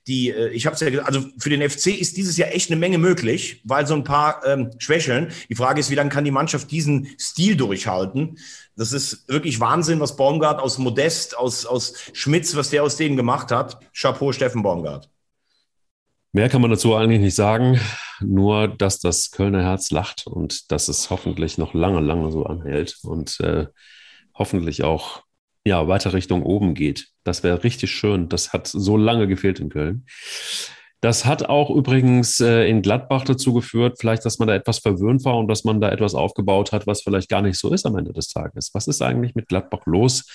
[0.10, 2.72] Die, äh, ich habe es ja gesagt, also für den FC ist dieses Jahr echt
[2.72, 6.26] eine Menge möglich, weil so ein paar ähm, Schwächeln die Frage ist, wie lange kann
[6.26, 8.40] die Mannschaft diesen Stil durchhalten?
[8.76, 13.18] Das ist wirklich Wahnsinn, was Baumgart aus Modest, aus, aus Schmitz, was der aus denen
[13.18, 13.80] gemacht hat.
[13.94, 15.10] Chapeau, Steffen Baumgart.
[16.32, 17.80] Mehr kann man dazu eigentlich nicht sagen,
[18.20, 22.98] nur dass das Kölner Herz lacht und dass es hoffentlich noch lange, lange so anhält
[23.04, 23.68] und äh,
[24.34, 25.24] hoffentlich auch
[25.66, 27.08] ja, weiter Richtung oben geht.
[27.24, 28.30] Das wäre richtig schön.
[28.30, 30.06] Das hat so lange gefehlt in Köln.
[31.02, 35.24] Das hat auch übrigens äh, in Gladbach dazu geführt, vielleicht, dass man da etwas verwöhnt
[35.24, 37.98] war und dass man da etwas aufgebaut hat, was vielleicht gar nicht so ist am
[37.98, 38.72] Ende des Tages.
[38.74, 40.26] Was ist eigentlich mit Gladbach los?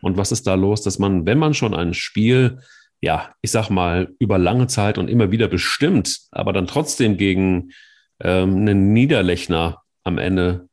[0.00, 2.58] Und was ist da los, dass man, wenn man schon ein Spiel
[3.02, 7.72] ja, ich sag mal, über lange Zeit und immer wieder bestimmt, aber dann trotzdem gegen
[8.20, 10.68] ähm, einen Niederlechner am Ende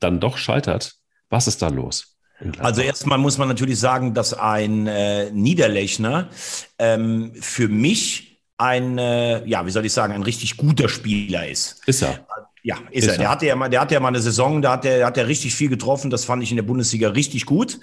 [0.00, 0.94] dann doch scheitert.
[1.28, 2.16] Was ist da los?
[2.58, 6.30] Also erstmal muss man natürlich sagen, dass ein äh, Niederlechner
[6.78, 11.86] ähm, für mich ein, äh, ja, wie soll ich sagen, ein richtig guter Spieler ist.
[11.86, 12.26] Ist er.
[12.62, 13.18] Ja, ist, ist er.
[13.18, 15.26] Der hatte ja mal, der hatte ja mal eine Saison, da hat er, hat er
[15.26, 16.10] richtig viel getroffen.
[16.10, 17.78] Das fand ich in der Bundesliga richtig gut.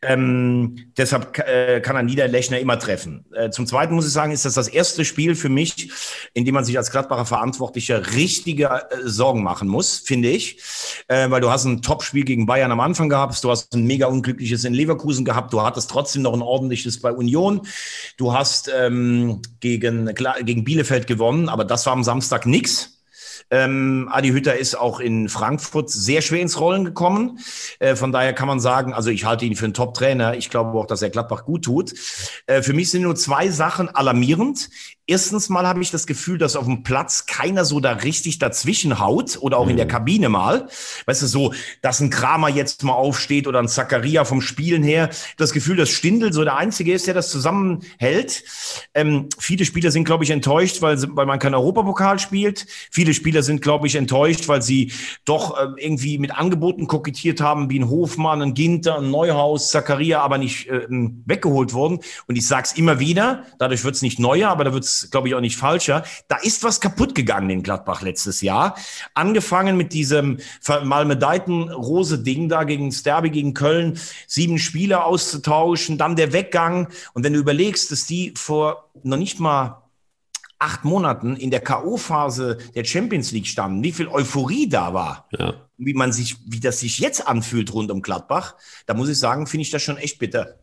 [0.00, 3.26] Ähm, deshalb äh, kann er Niederlechner immer treffen.
[3.34, 5.90] Äh, zum Zweiten muss ich sagen, ist das das erste Spiel für mich,
[6.32, 10.58] in dem man sich als Gladbacher Verantwortlicher richtige äh, Sorgen machen muss, finde ich.
[11.08, 14.06] Äh, weil du hast ein Top-Spiel gegen Bayern am Anfang gehabt, du hast ein mega
[14.06, 17.60] unglückliches in Leverkusen gehabt, du hattest trotzdem noch ein ordentliches bei Union.
[18.16, 20.10] Du hast ähm, gegen,
[20.44, 22.93] gegen Bielefeld gewonnen, aber das war am Samstag nix.
[23.50, 27.38] Ähm, Adi Hütter ist auch in Frankfurt sehr schwer ins Rollen gekommen.
[27.78, 30.36] Äh, von daher kann man sagen, also ich halte ihn für einen Top-Trainer.
[30.36, 31.94] Ich glaube auch, dass er Gladbach gut tut.
[32.46, 34.70] Äh, für mich sind nur zwei Sachen alarmierend.
[35.06, 39.00] Erstens mal habe ich das Gefühl, dass auf dem Platz keiner so da richtig dazwischen
[39.00, 39.72] haut oder auch mhm.
[39.72, 39.90] in der mhm.
[39.90, 40.68] Kabine mal.
[41.04, 41.52] Weißt du, so,
[41.82, 45.10] dass ein Kramer jetzt mal aufsteht oder ein Zakaria vom Spielen her.
[45.36, 48.44] Das Gefühl, dass Stindel so der Einzige ist, der das zusammenhält.
[48.94, 52.66] Ähm, viele Spieler sind, glaube ich, enttäuscht, weil, weil man kein Europapokal spielt.
[52.90, 54.92] Viele Spieler sind, glaube ich, enttäuscht, weil sie
[55.24, 60.20] doch äh, irgendwie mit Angeboten kokettiert haben, wie ein Hofmann, ein Ginter, ein Neuhaus, Zakaria,
[60.20, 62.00] aber nicht äh, weggeholt wurden.
[62.26, 65.08] Und ich sage es immer wieder, dadurch wird es nicht neuer, aber da wird es
[65.10, 66.04] glaube ich, auch nicht falscher.
[66.26, 68.76] Da ist was kaputt gegangen in Gladbach letztes Jahr.
[69.14, 70.38] Angefangen mit diesem
[70.82, 76.88] malmedeiten Rose-Ding da gegen Sterbe, gegen Köln, sieben Spieler auszutauschen, dann der Weggang.
[77.12, 79.83] Und wenn du überlegst, dass die vor noch nicht mal
[80.58, 85.54] acht Monaten in der K.O.-Phase der Champions League standen, wie viel Euphorie da war, ja.
[85.76, 88.54] wie man sich, wie das sich jetzt anfühlt rund um Gladbach,
[88.86, 90.58] da muss ich sagen, finde ich das schon echt bitter.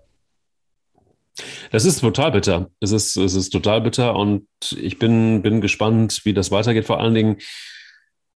[1.72, 2.70] Das ist total bitter.
[2.80, 4.48] Es ist, es ist total bitter und
[4.80, 6.86] ich bin, bin gespannt, wie das weitergeht.
[6.86, 7.38] Vor allen Dingen,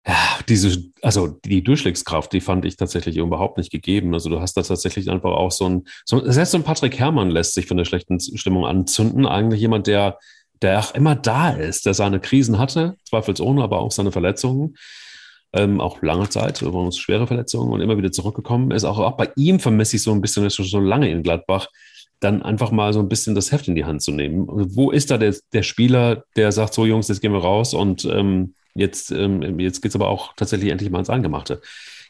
[0.05, 4.13] ja, diese, also die Durchschlagskraft, die fand ich tatsächlich überhaupt nicht gegeben.
[4.13, 7.31] Also du hast da tatsächlich einfach auch so ein, so, selbst so ein Patrick Herrmann
[7.31, 9.25] lässt sich von der schlechten Stimmung anzünden.
[9.25, 10.19] Eigentlich jemand, der,
[10.63, 14.75] der auch immer da ist, der seine Krisen hatte, zweifelsohne, aber auch seine Verletzungen.
[15.55, 18.85] Ähm, auch lange Zeit, übrigens schwere Verletzungen und immer wieder zurückgekommen ist.
[18.85, 21.67] Auch, auch bei ihm vermisse ich so ein bisschen, schon so lange in Gladbach,
[22.19, 24.47] dann einfach mal so ein bisschen das Heft in die Hand zu nehmen.
[24.47, 28.05] Wo ist da der, der Spieler, der sagt, so Jungs, jetzt gehen wir raus und
[28.05, 31.61] ähm, jetzt, ähm, jetzt geht es aber auch tatsächlich endlich mal ins Angemachte.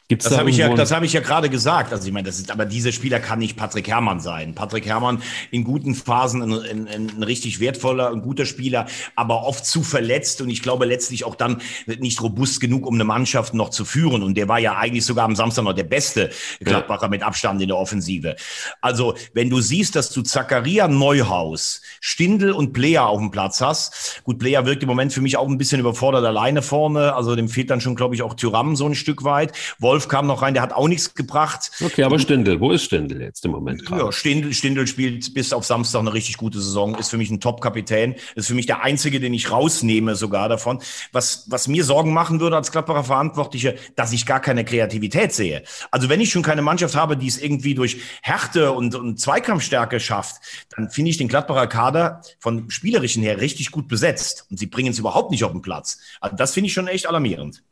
[0.06, 1.90] Gibt's das da habe ich ja, das habe ich ja gerade gesagt.
[1.90, 4.54] Also ich meine, das ist, aber dieser Spieler kann nicht Patrick Herrmann sein.
[4.54, 8.84] Patrick Herrmann in guten Phasen ein, ein, ein richtig wertvoller, ein guter Spieler,
[9.16, 13.04] aber oft zu verletzt und ich glaube letztlich auch dann nicht robust genug, um eine
[13.04, 14.22] Mannschaft noch zu führen.
[14.22, 16.28] Und der war ja eigentlich sogar am Samstag noch der beste
[16.60, 17.08] Gladbacher ja.
[17.08, 18.36] mit Abstand in der Offensive.
[18.82, 24.20] Also wenn du siehst, dass du Zakaria Neuhaus, Stindel und Player auf dem Platz hast,
[24.22, 27.14] gut, Player wirkt im Moment für mich auch ein bisschen überfordert alleine vorne.
[27.14, 29.52] Also dem fehlt dann schon, glaube ich, auch Tyram so ein Stück weit.
[29.78, 31.70] Wolf kam noch rein, der hat auch nichts gebracht.
[31.82, 34.02] Okay, aber Stindel, wo ist Stindel jetzt im Moment gerade?
[34.02, 37.40] Ja, Stindel, Stindel spielt bis auf Samstag eine richtig gute Saison, ist für mich ein
[37.40, 40.80] Top-Kapitän, ist für mich der einzige, den ich rausnehme sogar davon.
[41.12, 45.62] Was, was mir Sorgen machen würde als Gladbacher Verantwortlicher, dass ich gar keine Kreativität sehe.
[45.90, 50.00] Also wenn ich schon keine Mannschaft habe, die es irgendwie durch Härte und, und Zweikampfstärke
[50.00, 50.36] schafft,
[50.76, 54.46] dann finde ich den Gladbacher Kader von spielerischen her richtig gut besetzt.
[54.50, 55.98] Und sie bringen es überhaupt nicht auf den Platz.
[56.20, 57.62] Also das finde ich schon echt alarmierend.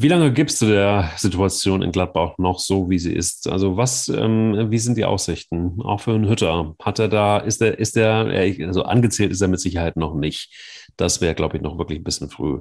[0.00, 3.48] Wie lange gibst du der Situation in Gladbach noch so, wie sie ist?
[3.48, 5.82] Also was, ähm, wie sind die Aussichten?
[5.82, 6.76] Auch für einen Hütter.
[6.80, 8.26] Hat er da, ist er, ist er,
[8.64, 10.54] also angezählt ist er mit Sicherheit noch nicht.
[10.96, 12.60] Das wäre, glaube ich, noch wirklich ein bisschen früh.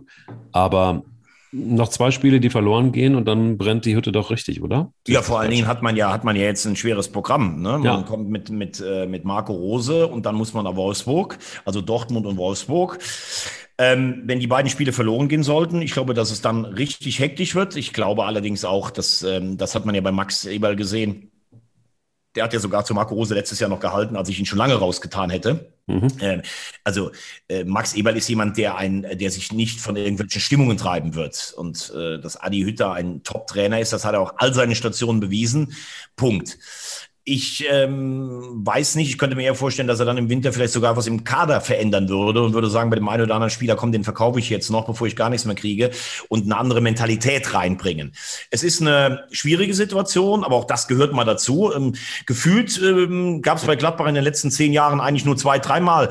[0.52, 1.04] Aber
[1.52, 4.92] noch zwei Spiele, die verloren gehen und dann brennt die Hütte doch richtig, oder?
[5.08, 7.62] Ja, vor allen Dingen hat man ja, hat man ja jetzt ein schweres Programm.
[7.62, 7.70] Ne?
[7.70, 8.02] Man ja.
[8.02, 12.26] kommt mit, mit, äh, mit Marco Rose und dann muss man nach Wolfsburg, also Dortmund
[12.26, 12.98] und Wolfsburg.
[13.80, 17.54] Ähm, wenn die beiden Spiele verloren gehen sollten, ich glaube, dass es dann richtig hektisch
[17.54, 17.76] wird.
[17.76, 21.32] Ich glaube allerdings auch, dass ähm, das hat man ja bei Max Eberl gesehen.
[22.36, 24.58] Der hat ja sogar zu Marco Rose letztes Jahr noch gehalten, als ich ihn schon
[24.58, 25.74] lange rausgetan hätte.
[25.86, 26.08] Mhm.
[26.20, 26.42] Ähm,
[26.84, 27.12] also
[27.48, 31.54] äh, Max Eberl ist jemand, der ein, der sich nicht von irgendwelchen Stimmungen treiben wird.
[31.56, 35.20] Und äh, dass Adi Hütter ein Top-Trainer ist, das hat er auch all seine Stationen
[35.20, 35.74] bewiesen.
[36.16, 36.58] Punkt.
[37.30, 40.72] Ich ähm, weiß nicht, ich könnte mir eher vorstellen, dass er dann im Winter vielleicht
[40.72, 43.76] sogar was im Kader verändern würde und würde sagen, bei dem einen oder anderen Spieler,
[43.76, 45.92] komm, den verkaufe ich jetzt noch, bevor ich gar nichts mehr kriege
[46.30, 48.14] und eine andere Mentalität reinbringen.
[48.50, 51.74] Es ist eine schwierige Situation, aber auch das gehört mal dazu.
[51.76, 55.60] Ähm, gefühlt ähm, gab es bei Gladbach in den letzten zehn Jahren eigentlich nur zwei,
[55.60, 56.08] dreimal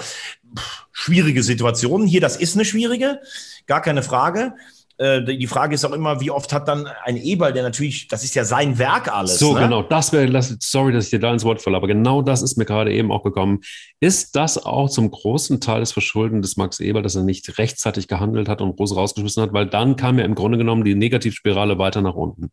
[0.93, 2.07] schwierige Situationen.
[2.07, 3.21] Hier, das ist eine schwierige,
[3.67, 4.53] gar keine Frage.
[4.99, 8.25] Äh, die Frage ist auch immer, wie oft hat dann ein Eberl, der natürlich, das
[8.25, 9.39] ist ja sein Werk alles.
[9.39, 9.61] So, ne?
[9.61, 12.57] genau, das wäre, sorry, dass ich dir da ins Wort falle, aber genau das ist
[12.57, 13.61] mir gerade eben auch gekommen.
[14.01, 18.09] Ist das auch zum großen Teil des Verschulden des Max Eberl, dass er nicht rechtzeitig
[18.09, 21.79] gehandelt hat und Rose rausgeschmissen hat, weil dann kam ja im Grunde genommen die Negativspirale
[21.79, 22.51] weiter nach unten.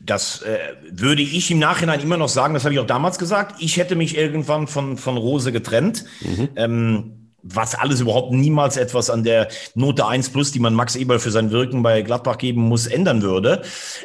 [0.00, 0.58] Das äh,
[0.90, 3.56] würde ich im Nachhinein immer noch sagen, das habe ich auch damals gesagt.
[3.60, 6.04] Ich hätte mich irgendwann von, von Rose getrennt.
[6.22, 6.48] Mhm.
[6.56, 11.18] Ähm, was alles überhaupt niemals etwas an der Note 1 plus, die man Max Eberl
[11.18, 13.62] für sein Wirken bei Gladbach geben muss, ändern würde.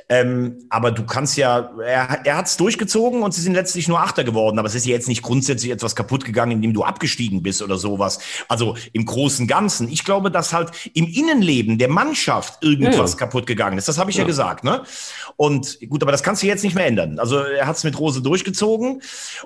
[0.10, 4.00] Ähm, aber du kannst ja, er, er hat es durchgezogen und sie sind letztlich nur
[4.00, 4.60] Achter geworden.
[4.60, 7.78] Aber es ist ja jetzt nicht grundsätzlich etwas kaputt gegangen, indem du abgestiegen bist oder
[7.78, 8.19] sowas.
[8.48, 9.89] Also im großen Ganzen.
[9.89, 13.19] Ich glaube, dass halt im Innenleben der Mannschaft irgendwas ja.
[13.19, 13.88] kaputt gegangen ist.
[13.88, 14.24] Das habe ich ja.
[14.24, 14.63] ja gesagt.
[14.63, 14.84] Ne?
[15.36, 17.19] Und gut, aber das kannst du jetzt nicht mehr ändern.
[17.19, 19.02] Also er hat es mit Rose durchgezogen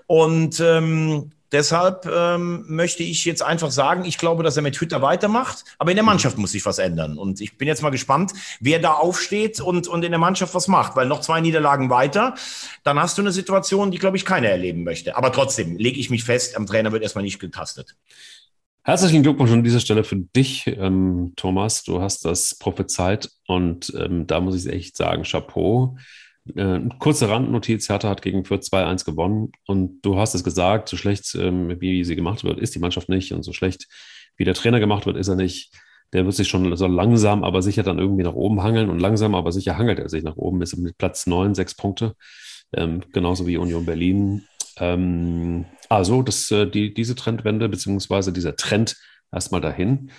[0.07, 5.01] und ähm, Deshalb ähm, möchte ich jetzt einfach sagen, ich glaube, dass er mit Hütter
[5.01, 7.17] weitermacht, aber in der Mannschaft muss sich was ändern.
[7.17, 10.67] Und ich bin jetzt mal gespannt, wer da aufsteht und, und in der Mannschaft was
[10.67, 12.35] macht, weil noch zwei Niederlagen weiter,
[12.83, 15.17] dann hast du eine Situation, die, glaube ich, keiner erleben möchte.
[15.17, 17.95] Aber trotzdem lege ich mich fest, am Trainer wird erstmal nicht getastet.
[18.83, 21.83] Herzlichen Glückwunsch an dieser Stelle für dich, ähm, Thomas.
[21.83, 25.97] Du hast das prophezeit und ähm, da muss ich echt sagen, Chapeau.
[26.55, 30.97] Äh, kurze Randnotiz, Hertha hat gegen Fürth 2-1 gewonnen und du hast es gesagt, so
[30.97, 33.87] schlecht ähm, wie sie gemacht wird, ist die Mannschaft nicht und so schlecht
[34.37, 35.73] wie der Trainer gemacht wird, ist er nicht.
[36.13, 39.35] Der wird sich schon so langsam, aber sicher dann irgendwie nach oben hangeln und langsam,
[39.35, 42.15] aber sicher hangelt er sich nach oben, ist mit Platz 9, sechs Punkte,
[42.73, 44.47] ähm, genauso wie Union Berlin.
[44.77, 48.97] Ähm, also das, äh, die, diese Trendwende, beziehungsweise dieser Trend
[49.31, 50.09] erstmal dahin,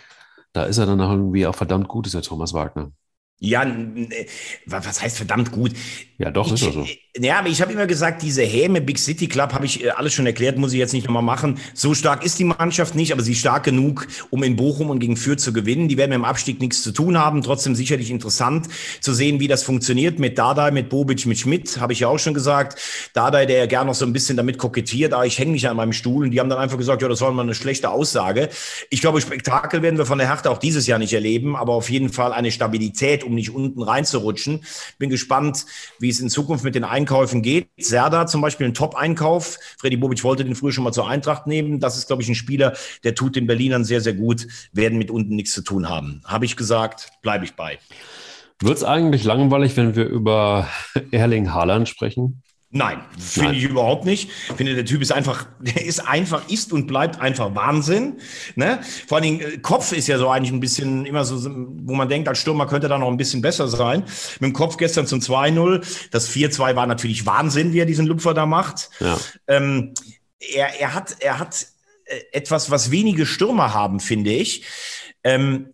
[0.52, 2.92] da ist er dann irgendwie auch verdammt gut, ist der Thomas Wagner.
[3.40, 4.26] Ja, äh,
[4.66, 5.72] was heißt verdammt gut?
[6.18, 6.86] Ja, doch, ich, ist er so.
[7.18, 10.12] Ja, aber ich habe immer gesagt, diese Häme Big City Club habe ich äh, alles
[10.12, 11.58] schon erklärt, muss ich jetzt nicht nochmal machen.
[11.72, 14.98] So stark ist die Mannschaft nicht, aber sie ist stark genug, um in Bochum und
[14.98, 15.88] gegen Fürth zu gewinnen.
[15.88, 17.40] Die werden mit dem Abstieg nichts zu tun haben.
[17.40, 18.68] Trotzdem sicherlich interessant
[19.00, 22.18] zu sehen, wie das funktioniert mit Dardai, mit Bobic, mit Schmidt, habe ich ja auch
[22.18, 22.78] schon gesagt.
[23.14, 25.78] Dardai, der ja gerne noch so ein bisschen damit kokettiert, aber ich hänge nicht an
[25.78, 28.50] meinem Stuhl und die haben dann einfach gesagt, ja, das war mal eine schlechte Aussage.
[28.90, 31.88] Ich glaube, Spektakel werden wir von der Hertha auch dieses Jahr nicht erleben, aber auf
[31.88, 34.64] jeden Fall eine Stabilität, um nicht unten reinzurutschen.
[34.98, 35.64] Bin gespannt,
[35.98, 37.68] wie es in Zukunft mit den Einkäufen geht.
[37.78, 39.58] Serda zum Beispiel ein Top-Einkauf.
[39.78, 41.80] Freddy Bobic wollte den früher schon mal zur Eintracht nehmen.
[41.80, 45.10] Das ist, glaube ich, ein Spieler, der tut den Berlinern sehr, sehr gut, werden mit
[45.10, 46.22] unten nichts zu tun haben.
[46.24, 47.78] Habe ich gesagt, bleibe ich bei.
[48.60, 50.68] Wird es eigentlich langweilig, wenn wir über
[51.10, 52.42] Erling Haaland sprechen?
[52.72, 54.30] Nein, finde ich überhaupt nicht.
[54.48, 58.20] Ich finde, der Typ ist einfach, der ist einfach, ist und bleibt einfach Wahnsinn.
[58.54, 58.78] Ne?
[59.08, 62.08] Vor allen Dingen, äh, Kopf ist ja so eigentlich ein bisschen immer so, wo man
[62.08, 64.04] denkt, als Stürmer könnte da noch ein bisschen besser sein.
[64.38, 65.84] Mit dem Kopf gestern zum 2-0.
[66.12, 68.90] Das 4-2 war natürlich Wahnsinn, wie er diesen Lupfer da macht.
[69.00, 69.18] Ja.
[69.48, 69.94] Ähm,
[70.38, 71.66] er, er hat, er hat
[72.04, 74.64] äh, etwas, was wenige Stürmer haben, finde ich.
[75.24, 75.70] Ähm,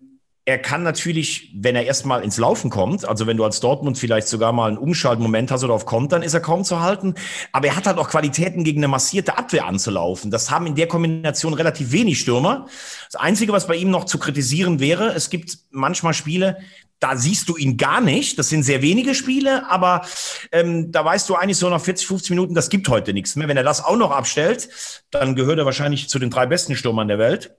[0.49, 4.29] er kann natürlich, wenn er erstmal ins Laufen kommt, also wenn du als Dortmund vielleicht
[4.29, 7.17] sogar mal einen Umschaltmoment hast oder auf kommt, dann ist er kaum zu halten.
[7.51, 10.31] Aber er hat halt auch Qualitäten, gegen eine massierte Abwehr anzulaufen.
[10.31, 12.69] Das haben in der Kombination relativ wenig Stürmer.
[13.11, 16.59] Das Einzige, was bei ihm noch zu kritisieren wäre, es gibt manchmal Spiele,
[17.01, 18.39] da siehst du ihn gar nicht.
[18.39, 20.07] Das sind sehr wenige Spiele, aber
[20.53, 23.49] ähm, da weißt du eigentlich so nach 40, 50 Minuten, das gibt heute nichts mehr.
[23.49, 24.69] Wenn er das auch noch abstellt,
[25.11, 27.57] dann gehört er wahrscheinlich zu den drei besten Stürmern der Welt.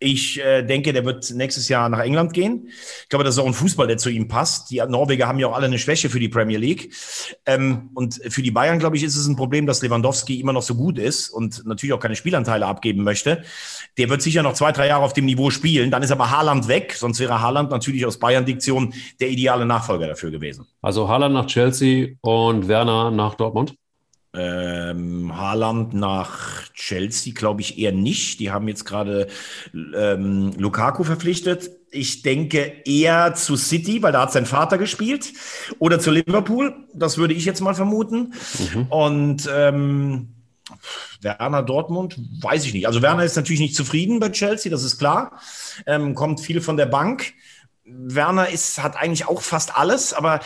[0.00, 2.68] Ich äh, denke, der wird nächstes Jahr nach England gehen.
[3.02, 4.70] Ich glaube, das ist auch ein Fußball, der zu ihm passt.
[4.70, 6.94] Die Norweger haben ja auch alle eine Schwäche für die Premier League.
[7.46, 10.62] Ähm, und für die Bayern, glaube ich, ist es ein Problem, dass Lewandowski immer noch
[10.62, 13.42] so gut ist und natürlich auch keine Spielanteile abgeben möchte.
[13.96, 15.90] Der wird sicher noch zwei, drei Jahre auf dem Niveau spielen.
[15.90, 16.94] Dann ist aber Haaland weg.
[16.96, 20.66] Sonst wäre Haaland natürlich aus Bayern-Diktion der ideale Nachfolger dafür gewesen.
[20.80, 23.74] Also Haaland nach Chelsea und Werner nach Dortmund?
[24.38, 28.38] Ähm, Haaland nach Chelsea glaube ich eher nicht.
[28.38, 29.26] Die haben jetzt gerade
[29.74, 31.70] ähm, Lukaku verpflichtet.
[31.90, 35.32] Ich denke eher zu City, weil da hat sein Vater gespielt.
[35.80, 36.74] Oder zu Liverpool.
[36.94, 38.34] Das würde ich jetzt mal vermuten.
[38.74, 38.82] Mhm.
[38.90, 40.28] Und ähm,
[41.20, 42.86] Werner Dortmund, weiß ich nicht.
[42.86, 45.40] Also Werner ist natürlich nicht zufrieden bei Chelsea, das ist klar.
[45.86, 47.32] Ähm, kommt viel von der Bank.
[47.84, 50.40] Werner ist, hat eigentlich auch fast alles, aber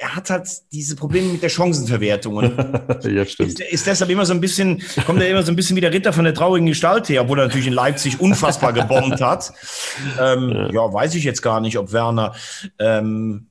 [0.00, 2.36] er hat halt diese Probleme mit der Chancenverwertung.
[2.36, 3.50] Und ja, stimmt.
[3.50, 5.92] Ist, ist, deshalb immer so ein bisschen, kommt er immer so ein bisschen wie der
[5.92, 9.52] Ritter von der traurigen Gestalt her, obwohl er natürlich in Leipzig unfassbar gebombt hat.
[10.18, 10.70] Ähm, ja.
[10.72, 10.92] ja.
[10.92, 12.34] weiß ich jetzt gar nicht, ob Werner.
[12.78, 13.49] Ähm,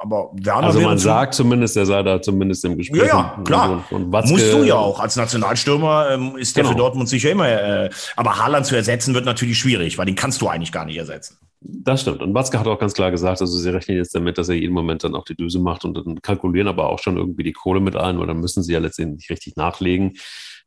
[0.00, 3.08] aber Werner also man sagt zumindest, er sei da zumindest im Gespräch.
[3.08, 3.84] Ja, ja klar.
[3.90, 5.00] Und, und Watzke, Musst du ja auch.
[5.00, 6.72] Als Nationalstürmer ähm, ist der genau.
[6.72, 7.48] für Dortmund sicher immer.
[7.48, 10.96] Äh, aber Haaland zu ersetzen wird natürlich schwierig, weil den kannst du eigentlich gar nicht
[10.96, 11.38] ersetzen.
[11.60, 12.22] Das stimmt.
[12.22, 14.74] Und Watzke hat auch ganz klar gesagt, also sie rechnen jetzt damit, dass er jeden
[14.74, 17.80] Moment dann auch die Düse macht und dann kalkulieren aber auch schon irgendwie die Kohle
[17.80, 20.12] mit ein, weil dann müssen sie ja letztendlich richtig nachlegen.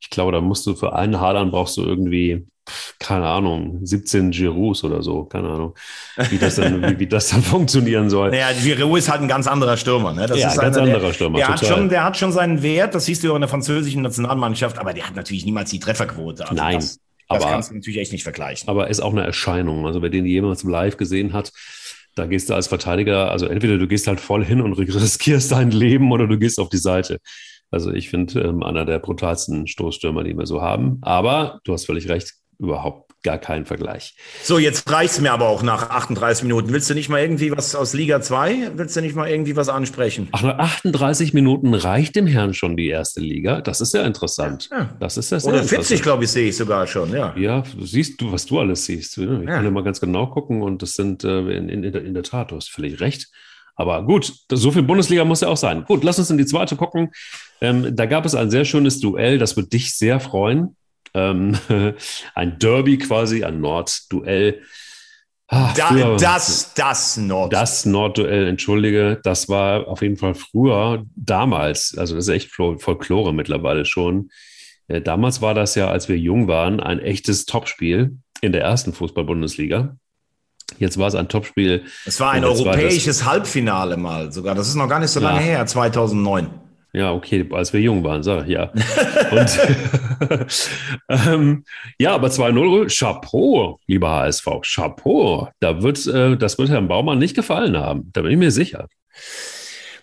[0.01, 2.45] Ich glaube, da musst du für einen Hadern brauchst du irgendwie
[2.99, 5.75] keine Ahnung, 17 Giroux oder so, keine Ahnung,
[6.29, 8.31] wie das dann, wie, wie das dann funktionieren soll.
[8.31, 10.13] Naja, Giroux ist halt ein ganz anderer Stürmer.
[10.13, 10.27] Ne?
[10.27, 11.37] Das ja, ist ganz einer, anderer Stürmer.
[11.37, 14.01] Der, hat schon, der hat schon seinen Wert, das siehst du auch in der französischen
[14.01, 16.43] Nationalmannschaft, aber der hat natürlich niemals die Trefferquote.
[16.43, 16.75] Also Nein.
[16.75, 16.99] Das,
[17.29, 18.67] das aber, kannst du natürlich echt nicht vergleichen.
[18.67, 19.85] Aber ist auch eine Erscheinung.
[19.85, 21.51] Also wer den jemals live gesehen hat,
[22.15, 25.71] da gehst du als Verteidiger, also entweder du gehst halt voll hin und riskierst dein
[25.71, 27.19] Leben oder du gehst auf die Seite.
[27.71, 30.97] Also ich finde ähm, einer der brutalsten Stoßstürmer, die wir so haben.
[31.01, 34.15] Aber du hast völlig recht, überhaupt gar kein Vergleich.
[34.43, 36.73] So, jetzt reicht's mir aber auch nach 38 Minuten.
[36.73, 38.71] Willst du nicht mal irgendwie was aus Liga 2?
[38.75, 40.29] Willst du nicht mal irgendwie was ansprechen?
[40.31, 43.61] Ach, nach 38 Minuten reicht dem Herrn schon die erste Liga.
[43.61, 44.69] Das ist ja interessant.
[44.71, 44.89] Ja.
[44.99, 47.35] Das ist ja sehr Oder 40, glaube ich, sehe ich sogar schon, ja.
[47.37, 49.17] Ja, siehst du, was du alles siehst.
[49.17, 52.23] Ich kann ja mal ganz genau gucken und das sind äh, in, in, in der
[52.23, 53.29] Tat, du hast völlig recht.
[53.75, 55.85] Aber gut, so viel Bundesliga muss ja auch sein.
[55.85, 57.11] Gut, lass uns in die zweite gucken.
[57.61, 60.75] Ähm, da gab es ein sehr schönes Duell, das wird dich sehr freuen.
[61.13, 61.57] Ähm,
[62.35, 64.61] ein Derby quasi, ein Nordduell.
[65.47, 67.51] Ah, da, das, das Nord.
[67.51, 73.33] Das Nordduell, entschuldige, das war auf jeden Fall früher, damals, also das ist echt Folklore
[73.33, 74.29] mittlerweile schon.
[74.87, 78.93] Äh, damals war das ja, als wir jung waren, ein echtes Topspiel in der ersten
[78.93, 79.97] Fußball-Bundesliga.
[80.79, 81.83] Jetzt war es ein Topspiel.
[82.05, 84.55] Es war ein europäisches Halbfinale mal sogar.
[84.55, 85.31] Das ist noch gar nicht so ja.
[85.31, 86.49] lange her, 2009.
[86.93, 88.71] Ja, okay, als wir jung waren, sag ich ja.
[89.31, 89.59] Und,
[91.27, 91.63] ähm,
[91.97, 95.47] ja, aber 2-0, Chapeau, lieber HSV, Chapeau.
[95.61, 98.87] Da wird, äh, das wird Herrn Baumann nicht gefallen haben, da bin ich mir sicher.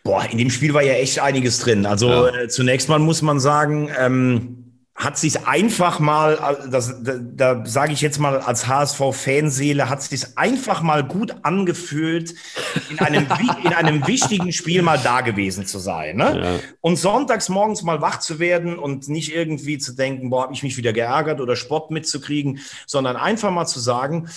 [0.03, 1.85] Boah, in dem Spiel war ja echt einiges drin.
[1.85, 2.29] Also ja.
[2.29, 4.68] äh, zunächst mal muss man sagen, ähm,
[4.99, 10.37] hat sich einfach mal, das, da, da sage ich jetzt mal als HSV-Fanseele, hat sich
[10.37, 12.35] einfach mal gut angefühlt,
[12.91, 13.29] in einem,
[13.63, 16.17] in einem wichtigen Spiel mal da gewesen zu sein.
[16.17, 16.41] Ne?
[16.43, 16.69] Ja.
[16.81, 20.65] Und sonntags morgens mal wach zu werden und nicht irgendwie zu denken, boah, habe ich
[20.65, 24.29] mich wieder geärgert oder Sport mitzukriegen, sondern einfach mal zu sagen,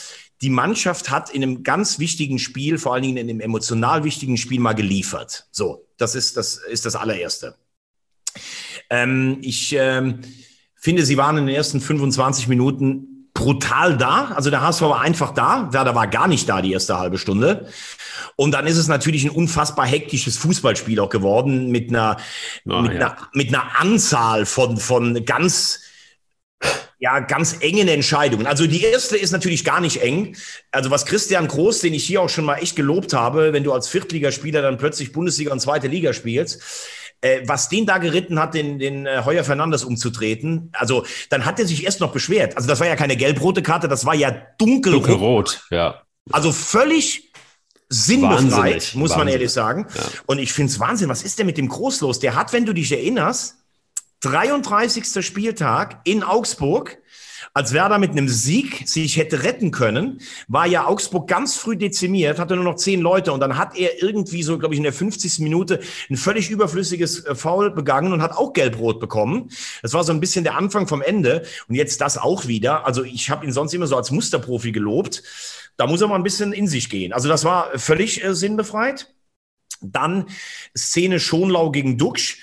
[0.43, 4.37] die Mannschaft hat in einem ganz wichtigen Spiel, vor allen Dingen in einem emotional wichtigen
[4.37, 5.47] Spiel mal geliefert.
[5.51, 7.55] So, das ist das, ist das allererste.
[8.91, 10.21] Ähm, ich ähm,
[10.81, 14.31] finde, sie waren in den ersten 25 Minuten brutal da.
[14.35, 15.69] Also der HSV war einfach da.
[15.71, 17.67] Werder war gar nicht da die erste halbe Stunde.
[18.35, 22.17] Und dann ist es natürlich ein unfassbar hektisches Fußballspiel auch geworden mit einer,
[22.65, 22.97] oh, mit, ja.
[22.97, 25.81] einer mit einer Anzahl von, von ganz,
[26.97, 28.47] ja, ganz engen Entscheidungen.
[28.47, 30.35] Also die erste ist natürlich gar nicht eng.
[30.71, 33.71] Also was Christian Groß, den ich hier auch schon mal echt gelobt habe, wenn du
[33.71, 36.61] als Viertligaspieler dann plötzlich Bundesliga und zweite Liga spielst,
[37.21, 41.59] äh, was den da geritten hat, den, den äh, Heuer Fernandes umzutreten, also dann hat
[41.59, 42.57] er sich erst noch beschwert.
[42.57, 45.07] Also das war ja keine gelb-rote Karte, das war ja dunkelrot.
[45.07, 46.01] Dunkelrot, ja.
[46.31, 47.31] Also völlig
[47.89, 48.95] sinnbefreit, Wahnsinnig.
[48.95, 49.87] muss man ehrlich sagen.
[49.93, 50.01] Ja.
[50.25, 52.19] Und ich finde es Wahnsinn, was ist denn mit dem Groß los?
[52.19, 53.55] Der hat, wenn du dich erinnerst,
[54.21, 55.25] 33.
[55.25, 56.97] Spieltag in Augsburg
[57.53, 62.39] als Werder mit einem Sieg sich hätte retten können, war ja Augsburg ganz früh dezimiert,
[62.39, 64.93] hatte nur noch zehn Leute und dann hat er irgendwie so, glaube ich, in der
[64.93, 65.39] 50.
[65.39, 69.49] Minute ein völlig überflüssiges äh, Foul begangen und hat auch gelb-rot bekommen.
[69.81, 72.85] Das war so ein bisschen der Anfang vom Ende und jetzt das auch wieder.
[72.85, 75.23] Also ich habe ihn sonst immer so als Musterprofi gelobt.
[75.75, 77.11] Da muss er mal ein bisschen in sich gehen.
[77.11, 79.13] Also das war völlig äh, sinnbefreit.
[79.81, 80.25] Dann
[80.77, 82.37] Szene Schonlau gegen Duxch.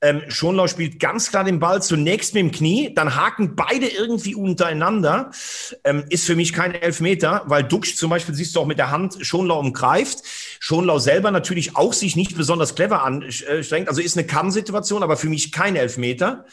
[0.00, 4.34] Ähm, Schonlau spielt ganz klar den Ball zunächst mit dem Knie, dann haken beide irgendwie
[4.34, 5.30] untereinander.
[5.84, 8.90] Ähm, ist für mich kein Elfmeter, weil Duxch zum Beispiel siehst du auch mit der
[8.90, 10.20] Hand Schonlau umgreift.
[10.60, 13.88] Schonlau selber natürlich auch sich nicht besonders clever anstrengt.
[13.88, 16.44] Also ist eine Kann-Situation, aber für mich kein Elfmeter.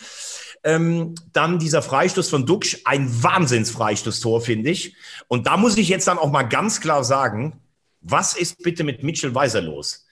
[0.63, 4.95] Ähm, dann dieser Freistoß von Duxch, ein Wahnsinnsfreistoßtor, finde ich.
[5.27, 7.59] Und da muss ich jetzt dann auch mal ganz klar sagen,
[8.01, 10.05] was ist bitte mit Mitchell Weiser los?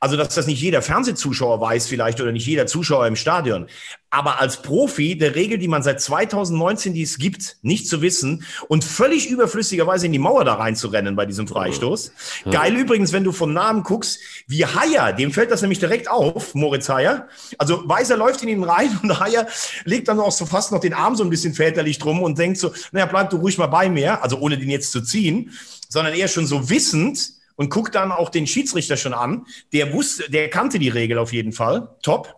[0.00, 3.66] Also, dass das nicht jeder Fernsehzuschauer weiß vielleicht oder nicht jeder Zuschauer im Stadion.
[4.10, 8.44] Aber als Profi der Regel, die man seit 2019, die es gibt, nicht zu wissen
[8.68, 12.12] und völlig überflüssigerweise in die Mauer da reinzurennen bei diesem Freistoß.
[12.44, 12.50] Ja.
[12.52, 16.54] Geil übrigens, wenn du vom Namen guckst, wie Haier, dem fällt das nämlich direkt auf,
[16.54, 17.28] Moritz Haier.
[17.58, 19.48] Also Weiser läuft in ihn rein und Haier
[19.84, 22.58] legt dann auch so fast noch den Arm so ein bisschen väterlich drum und denkt
[22.58, 25.52] so, naja, bleib du ruhig mal bei mir, also ohne den jetzt zu ziehen,
[25.88, 29.46] sondern eher schon so wissend, und guckt dann auch den Schiedsrichter schon an.
[29.72, 31.96] Der wusste, der kannte die Regel auf jeden Fall.
[32.02, 32.34] Top.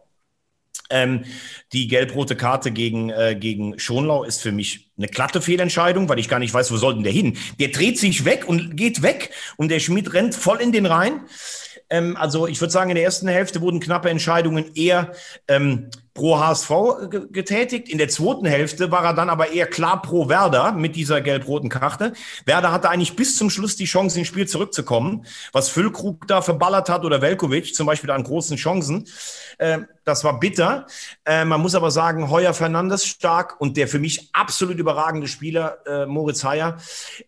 [0.90, 1.24] Ähm,
[1.74, 6.30] die gelb-rote Karte gegen, äh, gegen Schonlau ist für mich eine glatte Fehlentscheidung, weil ich
[6.30, 7.36] gar nicht weiß, wo soll denn der hin?
[7.60, 11.20] Der dreht sich weg und geht weg und der Schmidt rennt voll in den Rhein.
[11.90, 15.12] Ähm, also ich würde sagen, in der ersten Hälfte wurden knappe Entscheidungen eher
[15.46, 16.70] ähm, pro HSV
[17.30, 17.88] getätigt.
[17.88, 21.68] In der zweiten Hälfte war er dann aber eher klar pro Werder mit dieser gelb-roten
[21.68, 22.12] Karte.
[22.44, 25.24] Werder hatte eigentlich bis zum Schluss die Chance, ins Spiel zurückzukommen.
[25.52, 29.06] Was Füllkrug da verballert hat oder Velkovic zum Beispiel an großen Chancen.
[29.58, 30.88] Äh, das war bitter.
[31.24, 35.78] Äh, man muss aber sagen, Heuer Fernandes stark und der für mich absolut überragende Spieler,
[35.86, 36.78] äh, Moritz Heyer,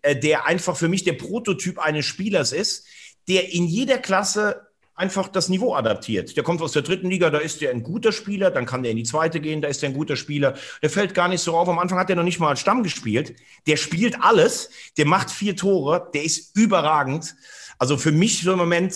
[0.03, 2.89] äh, der einfach für mich der Prototyp eines Spielers ist,
[3.29, 4.70] der in jeder Klasse
[5.01, 6.37] einfach das Niveau adaptiert.
[6.37, 8.93] Der kommt aus der dritten Liga, da ist der ein guter Spieler, dann kann der
[8.93, 10.55] in die zweite gehen, da ist der ein guter Spieler.
[10.83, 11.69] Der fällt gar nicht so auf.
[11.69, 13.35] Am Anfang hat er noch nicht mal als Stamm gespielt.
[13.67, 17.35] Der spielt alles, der macht vier Tore, der ist überragend.
[17.79, 18.95] Also für mich so im Moment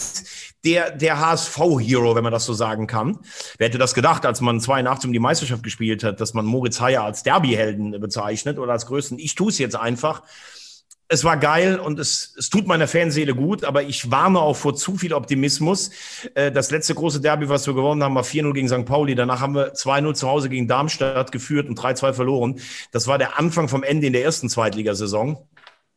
[0.63, 3.19] der, der HSV-Hero, wenn man das so sagen kann.
[3.57, 6.81] Wer hätte das gedacht, als man 82 um die Meisterschaft gespielt hat, dass man Moritz
[6.81, 9.19] Heyer als Derby-Helden bezeichnet oder als größten.
[9.19, 10.23] Ich tue es jetzt einfach
[11.09, 14.75] es war geil und es, es tut meiner Fanseele gut, aber ich warne auch vor
[14.75, 15.91] zu viel Optimismus.
[16.35, 18.87] Äh, das letzte große Derby, was wir gewonnen haben, war 4-0 gegen St.
[18.87, 19.15] Pauli.
[19.15, 22.61] Danach haben wir 2-0 zu Hause gegen Darmstadt geführt und 3-2 verloren.
[22.91, 25.39] Das war der Anfang vom Ende in der ersten Zweitligasaison.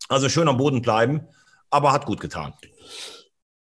[0.10, 1.22] Also schön am Boden bleiben,
[1.70, 2.54] aber hat gut getan.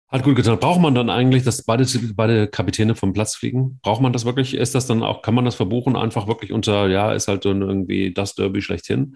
[0.07, 0.59] Hat gut getan.
[0.59, 3.79] Braucht man dann eigentlich, dass beide, beide Kapitäne vom Platz fliegen?
[3.81, 4.55] Braucht man das wirklich?
[4.55, 5.95] Ist das dann auch, kann man das verbuchen?
[5.95, 9.15] Einfach wirklich unter, ja, ist halt dann irgendwie das Derby schlechthin?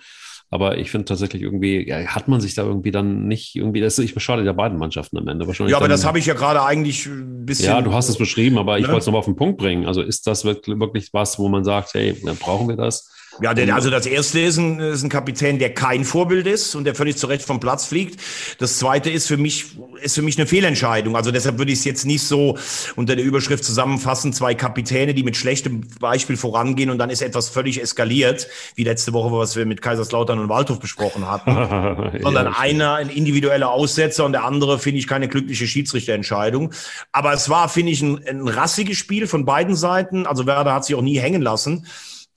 [0.51, 3.97] Aber ich finde tatsächlich irgendwie, ja, hat man sich da irgendwie dann nicht irgendwie, das
[3.97, 5.47] ist, ich beschade ja beiden Mannschaften am Ende.
[5.47, 7.65] Wahrscheinlich ja, aber dann, das habe ich ja gerade eigentlich ein bisschen.
[7.65, 8.79] Ja, du hast es beschrieben, aber ne?
[8.79, 9.85] ich wollte es nochmal auf den Punkt bringen.
[9.85, 13.11] Also ist das wirklich, wirklich was, wo man sagt, hey, brauchen wir das?
[13.41, 16.85] Ja, denn, also das erste ist ein, ist ein Kapitän, der kein Vorbild ist und
[16.85, 18.21] der völlig zurecht vom Platz fliegt.
[18.59, 21.15] Das zweite ist für mich, ist für mich eine Fehlentscheidung.
[21.15, 22.57] Also deshalb würde ich es jetzt nicht so
[22.95, 24.31] unter der Überschrift zusammenfassen.
[24.31, 29.11] Zwei Kapitäne, die mit schlechtem Beispiel vorangehen und dann ist etwas völlig eskaliert, wie letzte
[29.11, 32.19] Woche, was wir mit Kaiserslautern und Waldhof besprochen hatten.
[32.21, 36.73] Sondern ja, einer ein individueller Aussetzer und der andere finde ich keine glückliche Schiedsrichterentscheidung.
[37.11, 40.25] Aber es war, finde ich, ein, ein rassiges Spiel von beiden Seiten.
[40.25, 41.85] Also Werder hat sich auch nie hängen lassen.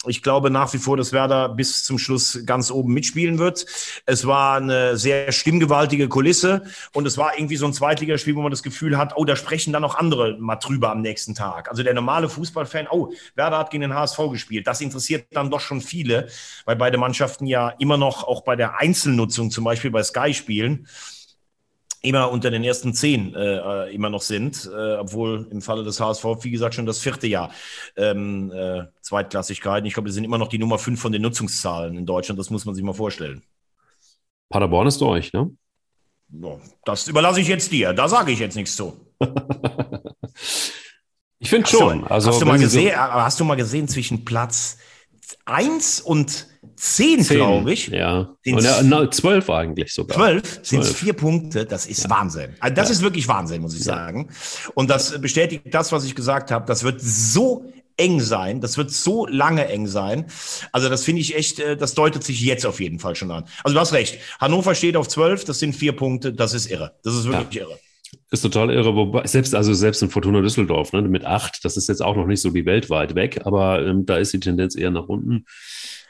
[0.07, 3.67] Ich glaube nach wie vor, dass Werder bis zum Schluss ganz oben mitspielen wird.
[4.07, 8.53] Es war eine sehr stimmgewaltige Kulisse und es war irgendwie so ein Zweitligaspiel, wo man
[8.53, 11.69] das Gefühl hat, oh, da sprechen dann noch andere mal drüber am nächsten Tag.
[11.69, 14.69] Also der normale Fußballfan, oh, Werder hat gegen den HSV gespielt.
[14.69, 16.29] Das interessiert dann doch schon viele,
[16.65, 20.87] weil beide Mannschaften ja immer noch auch bei der Einzelnutzung, zum Beispiel bei Sky spielen
[22.03, 26.25] immer unter den ersten zehn äh, immer noch sind, äh, obwohl im Falle des HSV,
[26.43, 27.51] wie gesagt, schon das vierte Jahr
[27.97, 29.87] ähm, äh, Zweitklassigkeiten.
[29.87, 32.39] Ich glaube, wir sind immer noch die Nummer fünf von den Nutzungszahlen in Deutschland.
[32.39, 33.43] Das muss man sich mal vorstellen.
[34.49, 35.51] Paderborn ist durch, ne?
[36.85, 37.93] Das überlasse ich jetzt dir.
[37.93, 38.97] Da sage ich jetzt nichts zu.
[41.39, 42.03] ich finde schon.
[42.03, 44.79] Du, also, hast, du mal gesehen, so hast du mal gesehen zwischen Platz
[45.45, 46.47] eins und
[46.79, 47.89] zehn, glaube ich.
[47.89, 48.35] Ja.
[48.47, 50.17] Und ja, no, zwölf eigentlich sogar.
[50.17, 51.65] Zwölf sind es vier Punkte.
[51.67, 52.11] Das ist ja.
[52.11, 52.55] Wahnsinn.
[52.61, 52.93] Also das ja.
[52.95, 53.95] ist wirklich Wahnsinn, muss ich ja.
[53.95, 54.29] sagen.
[54.75, 56.67] Und das bestätigt das, was ich gesagt habe.
[56.67, 57.65] Das wird so
[57.97, 58.61] eng sein.
[58.61, 60.27] Das wird so lange eng sein.
[60.73, 63.45] Also das finde ich echt, äh, das deutet sich jetzt auf jeden Fall schon an.
[63.65, 64.19] Also du hast recht.
[64.41, 65.45] Hannover steht auf zwölf.
[65.45, 66.33] Das sind vier Punkte.
[66.33, 66.93] Das ist irre.
[67.03, 67.79] Das ist wirklich irre.
[68.31, 71.89] Ist total irre, wobei selbst also selbst in Fortuna Düsseldorf ne, mit acht, das ist
[71.89, 74.91] jetzt auch noch nicht so wie weltweit weg, aber ähm, da ist die Tendenz eher
[74.91, 75.47] nach unten.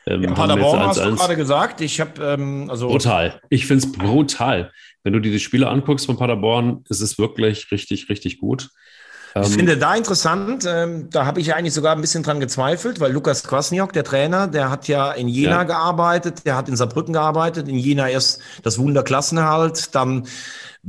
[0.09, 1.81] Ähm, ja, Paderborn hast du gerade gesagt.
[1.81, 3.41] Ich habe ähm, also brutal.
[3.51, 4.73] Ich finde es brutal.
[5.05, 8.71] Wenn du dir die Spiele anguckst von Paderborn, ist es wirklich richtig, richtig gut.
[9.35, 12.41] Ich ähm, finde da interessant, ähm, da habe ich ja eigentlich sogar ein bisschen dran
[12.41, 15.63] gezweifelt, weil Lukas Kwasniok, der Trainer, der hat ja in Jena ja.
[15.65, 20.27] gearbeitet, der hat in Saarbrücken gearbeitet, in Jena erst das Wunder Klassenerhalt, dann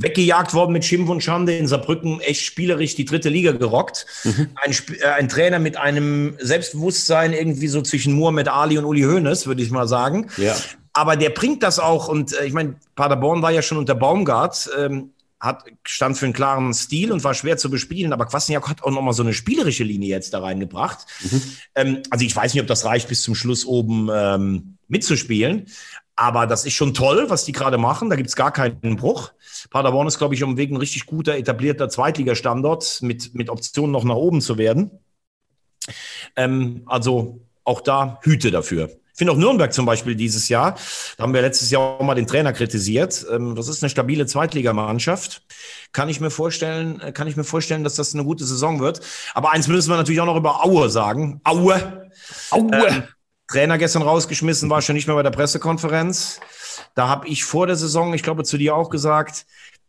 [0.00, 4.06] weggejagt worden mit Schimpf und Schande in Saarbrücken, echt spielerisch die dritte Liga gerockt.
[4.24, 4.48] Mhm.
[4.62, 9.46] Ein, äh, ein, Trainer mit einem Selbstbewusstsein irgendwie so zwischen Muhammad Ali und Uli Hoeneß,
[9.46, 10.28] würde ich mal sagen.
[10.36, 10.56] Ja.
[10.92, 14.70] Aber der bringt das auch und äh, ich meine, Paderborn war ja schon unter Baumgart.
[14.76, 18.82] Ähm, hat, stand für einen klaren Stil und war schwer zu bespielen, aber Kwasniak hat
[18.82, 21.06] auch nochmal so eine spielerische Linie jetzt da reingebracht.
[21.22, 21.42] Mhm.
[21.74, 25.66] Ähm, also ich weiß nicht, ob das reicht, bis zum Schluss oben ähm, mitzuspielen,
[26.20, 28.10] aber das ist schon toll, was die gerade machen.
[28.10, 29.32] Da gibt's gar keinen Bruch.
[29.70, 34.04] Paderborn ist, glaube ich, um Weg ein richtig guter, etablierter Zweitligastandort mit, mit Optionen noch
[34.04, 34.90] nach oben zu werden.
[36.36, 38.90] Ähm, also auch da Hüte dafür.
[38.90, 40.76] Ich finde auch Nürnberg zum Beispiel dieses Jahr,
[41.16, 43.24] da haben wir letztes Jahr auch mal den Trainer kritisiert.
[43.32, 45.42] Ähm, das ist eine stabile Zweitligamannschaft.
[45.92, 49.00] Kann ich mir vorstellen, kann ich mir vorstellen, dass das eine gute Saison wird.
[49.32, 51.40] Aber eins müssen wir natürlich auch noch über Aue sagen.
[51.44, 52.10] Aue.
[52.50, 52.86] Aue.
[52.86, 53.04] Ähm,
[53.50, 56.38] Trainer gestern rausgeschmissen, war schon nicht mehr bei der Pressekonferenz.
[56.94, 59.44] Da habe ich vor der Saison, ich glaube zu dir auch gesagt,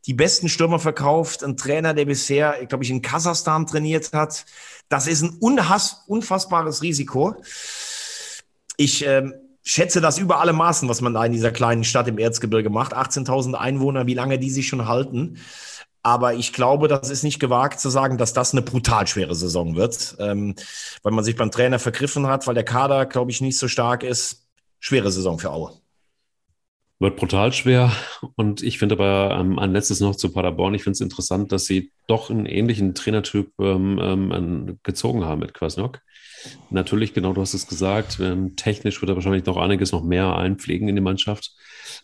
[0.07, 1.43] die besten Stürmer verkauft.
[1.43, 4.45] Ein Trainer, der bisher, glaube ich, in Kasachstan trainiert hat.
[4.89, 7.35] Das ist ein unfassbares Risiko.
[8.77, 12.17] Ich ähm, schätze das über alle Maßen, was man da in dieser kleinen Stadt im
[12.17, 12.95] Erzgebirge macht.
[12.95, 15.37] 18.000 Einwohner, wie lange die sich schon halten.
[16.03, 19.75] Aber ich glaube, das ist nicht gewagt zu sagen, dass das eine brutal schwere Saison
[19.75, 20.55] wird, ähm,
[21.03, 24.03] weil man sich beim Trainer vergriffen hat, weil der Kader, glaube ich, nicht so stark
[24.03, 24.47] ist.
[24.79, 25.73] Schwere Saison für Aue.
[26.97, 27.91] Wird brutal schwer.
[28.35, 30.73] Und ich finde aber ähm, ein letztes noch zu Paderborn.
[30.73, 35.53] Ich finde es interessant, dass sie doch einen ähnlichen Trainertyp ähm, ähm, gezogen haben mit
[35.53, 35.99] Kwasniok.
[36.69, 40.35] Natürlich, genau, du hast es gesagt, ähm, technisch wird er wahrscheinlich noch einiges noch mehr
[40.35, 41.51] einpflegen in die Mannschaft.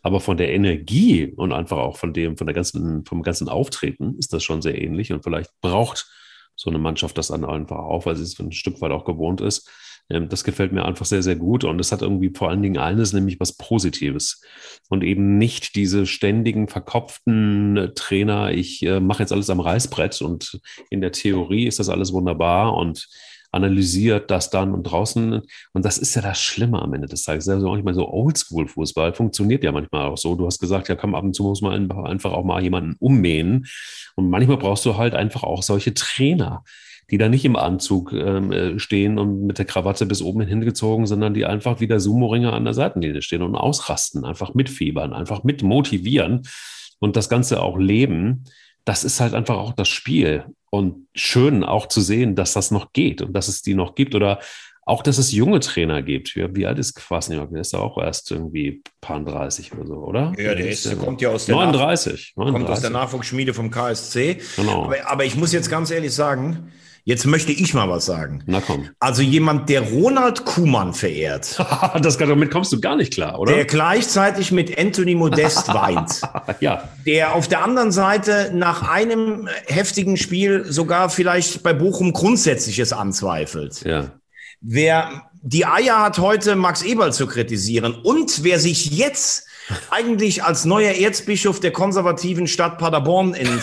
[0.02, 4.16] Aber von der Energie und einfach auch von dem, von der ganzen, vom ganzen Auftreten
[4.18, 5.12] ist das schon sehr ähnlich.
[5.12, 6.08] Und vielleicht braucht
[6.56, 9.42] so eine Mannschaft das dann einfach auch, weil sie es ein Stück weit auch gewohnt
[9.42, 9.70] ist.
[10.10, 11.64] Ähm, das gefällt mir einfach sehr, sehr gut.
[11.64, 14.42] Und es hat irgendwie vor allen Dingen eines, nämlich was Positives.
[14.90, 20.60] Und eben nicht diese ständigen, verkopften Trainer, ich äh, mache jetzt alles am Reißbrett und
[20.90, 23.08] in der Theorie ist das alles wunderbar und
[23.58, 25.42] analysiert das dann und draußen.
[25.74, 27.50] Und das ist ja das Schlimme am Ende des Tages.
[27.50, 30.36] Also manchmal so Oldschool-Fußball funktioniert ja manchmal auch so.
[30.36, 33.66] Du hast gesagt, ja, komm, ab und zu muss man einfach auch mal jemanden ummähen.
[34.16, 36.64] Und manchmal brauchst du halt einfach auch solche Trainer,
[37.10, 41.06] die da nicht im Anzug ähm, äh, stehen und mit der Krawatte bis oben hingezogen,
[41.06, 45.44] sondern die einfach wie der Sumo-Ringer an der Seitenlinie stehen und ausrasten, einfach mitfiebern, einfach
[45.44, 46.44] mit motivieren
[47.00, 48.44] und das Ganze auch leben.
[48.88, 50.46] Das ist halt einfach auch das Spiel.
[50.70, 54.16] Und schön auch zu sehen, dass das noch geht und dass es die noch gibt.
[54.16, 54.40] Oder
[54.86, 56.38] auch, dass es junge Trainer gibt.
[56.38, 57.52] Wie, wie alt ist Kwasniok?
[57.52, 60.34] Der ist ja auch erst irgendwie paar 30 oder so, oder?
[60.38, 62.54] Ja, der, ist, der kommt ja aus der 39, 39.
[62.54, 64.38] Kommt aus der Nachwuchsschmiede vom KSC.
[64.56, 64.86] Genau.
[64.86, 66.72] Aber, aber ich muss jetzt ganz ehrlich sagen,
[67.08, 68.44] Jetzt möchte ich mal was sagen.
[68.48, 68.90] Na komm.
[69.00, 71.58] Also jemand, der Ronald Kuhmann verehrt.
[72.02, 73.54] das damit kommst du gar nicht klar, oder?
[73.54, 76.20] Der gleichzeitig mit Anthony Modest weint.
[76.60, 76.90] ja.
[77.06, 83.86] Der auf der anderen Seite nach einem heftigen Spiel sogar vielleicht bei Bochum Grundsätzliches anzweifelt.
[83.86, 84.12] Ja.
[84.60, 89.48] Wer die Eier hat heute Max Eberl zu kritisieren und wer sich jetzt
[89.92, 93.62] eigentlich als neuer Erzbischof der konservativen Stadt Paderborn in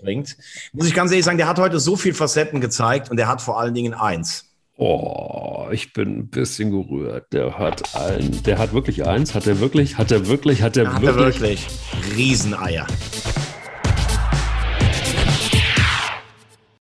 [0.00, 0.36] bringt.
[0.72, 3.42] Muss ich ganz ehrlich sagen, der hat heute so viel Facetten gezeigt und der hat
[3.42, 4.50] vor allen Dingen eins.
[4.76, 7.32] Oh, ich bin ein bisschen gerührt.
[7.32, 9.34] Der hat ein, der hat wirklich eins.
[9.34, 9.98] Hat er wirklich?
[9.98, 10.62] Hat er wirklich?
[10.62, 11.08] Hat er wirklich?
[11.08, 11.66] Hat er wirklich?
[12.16, 12.86] Rieseneier.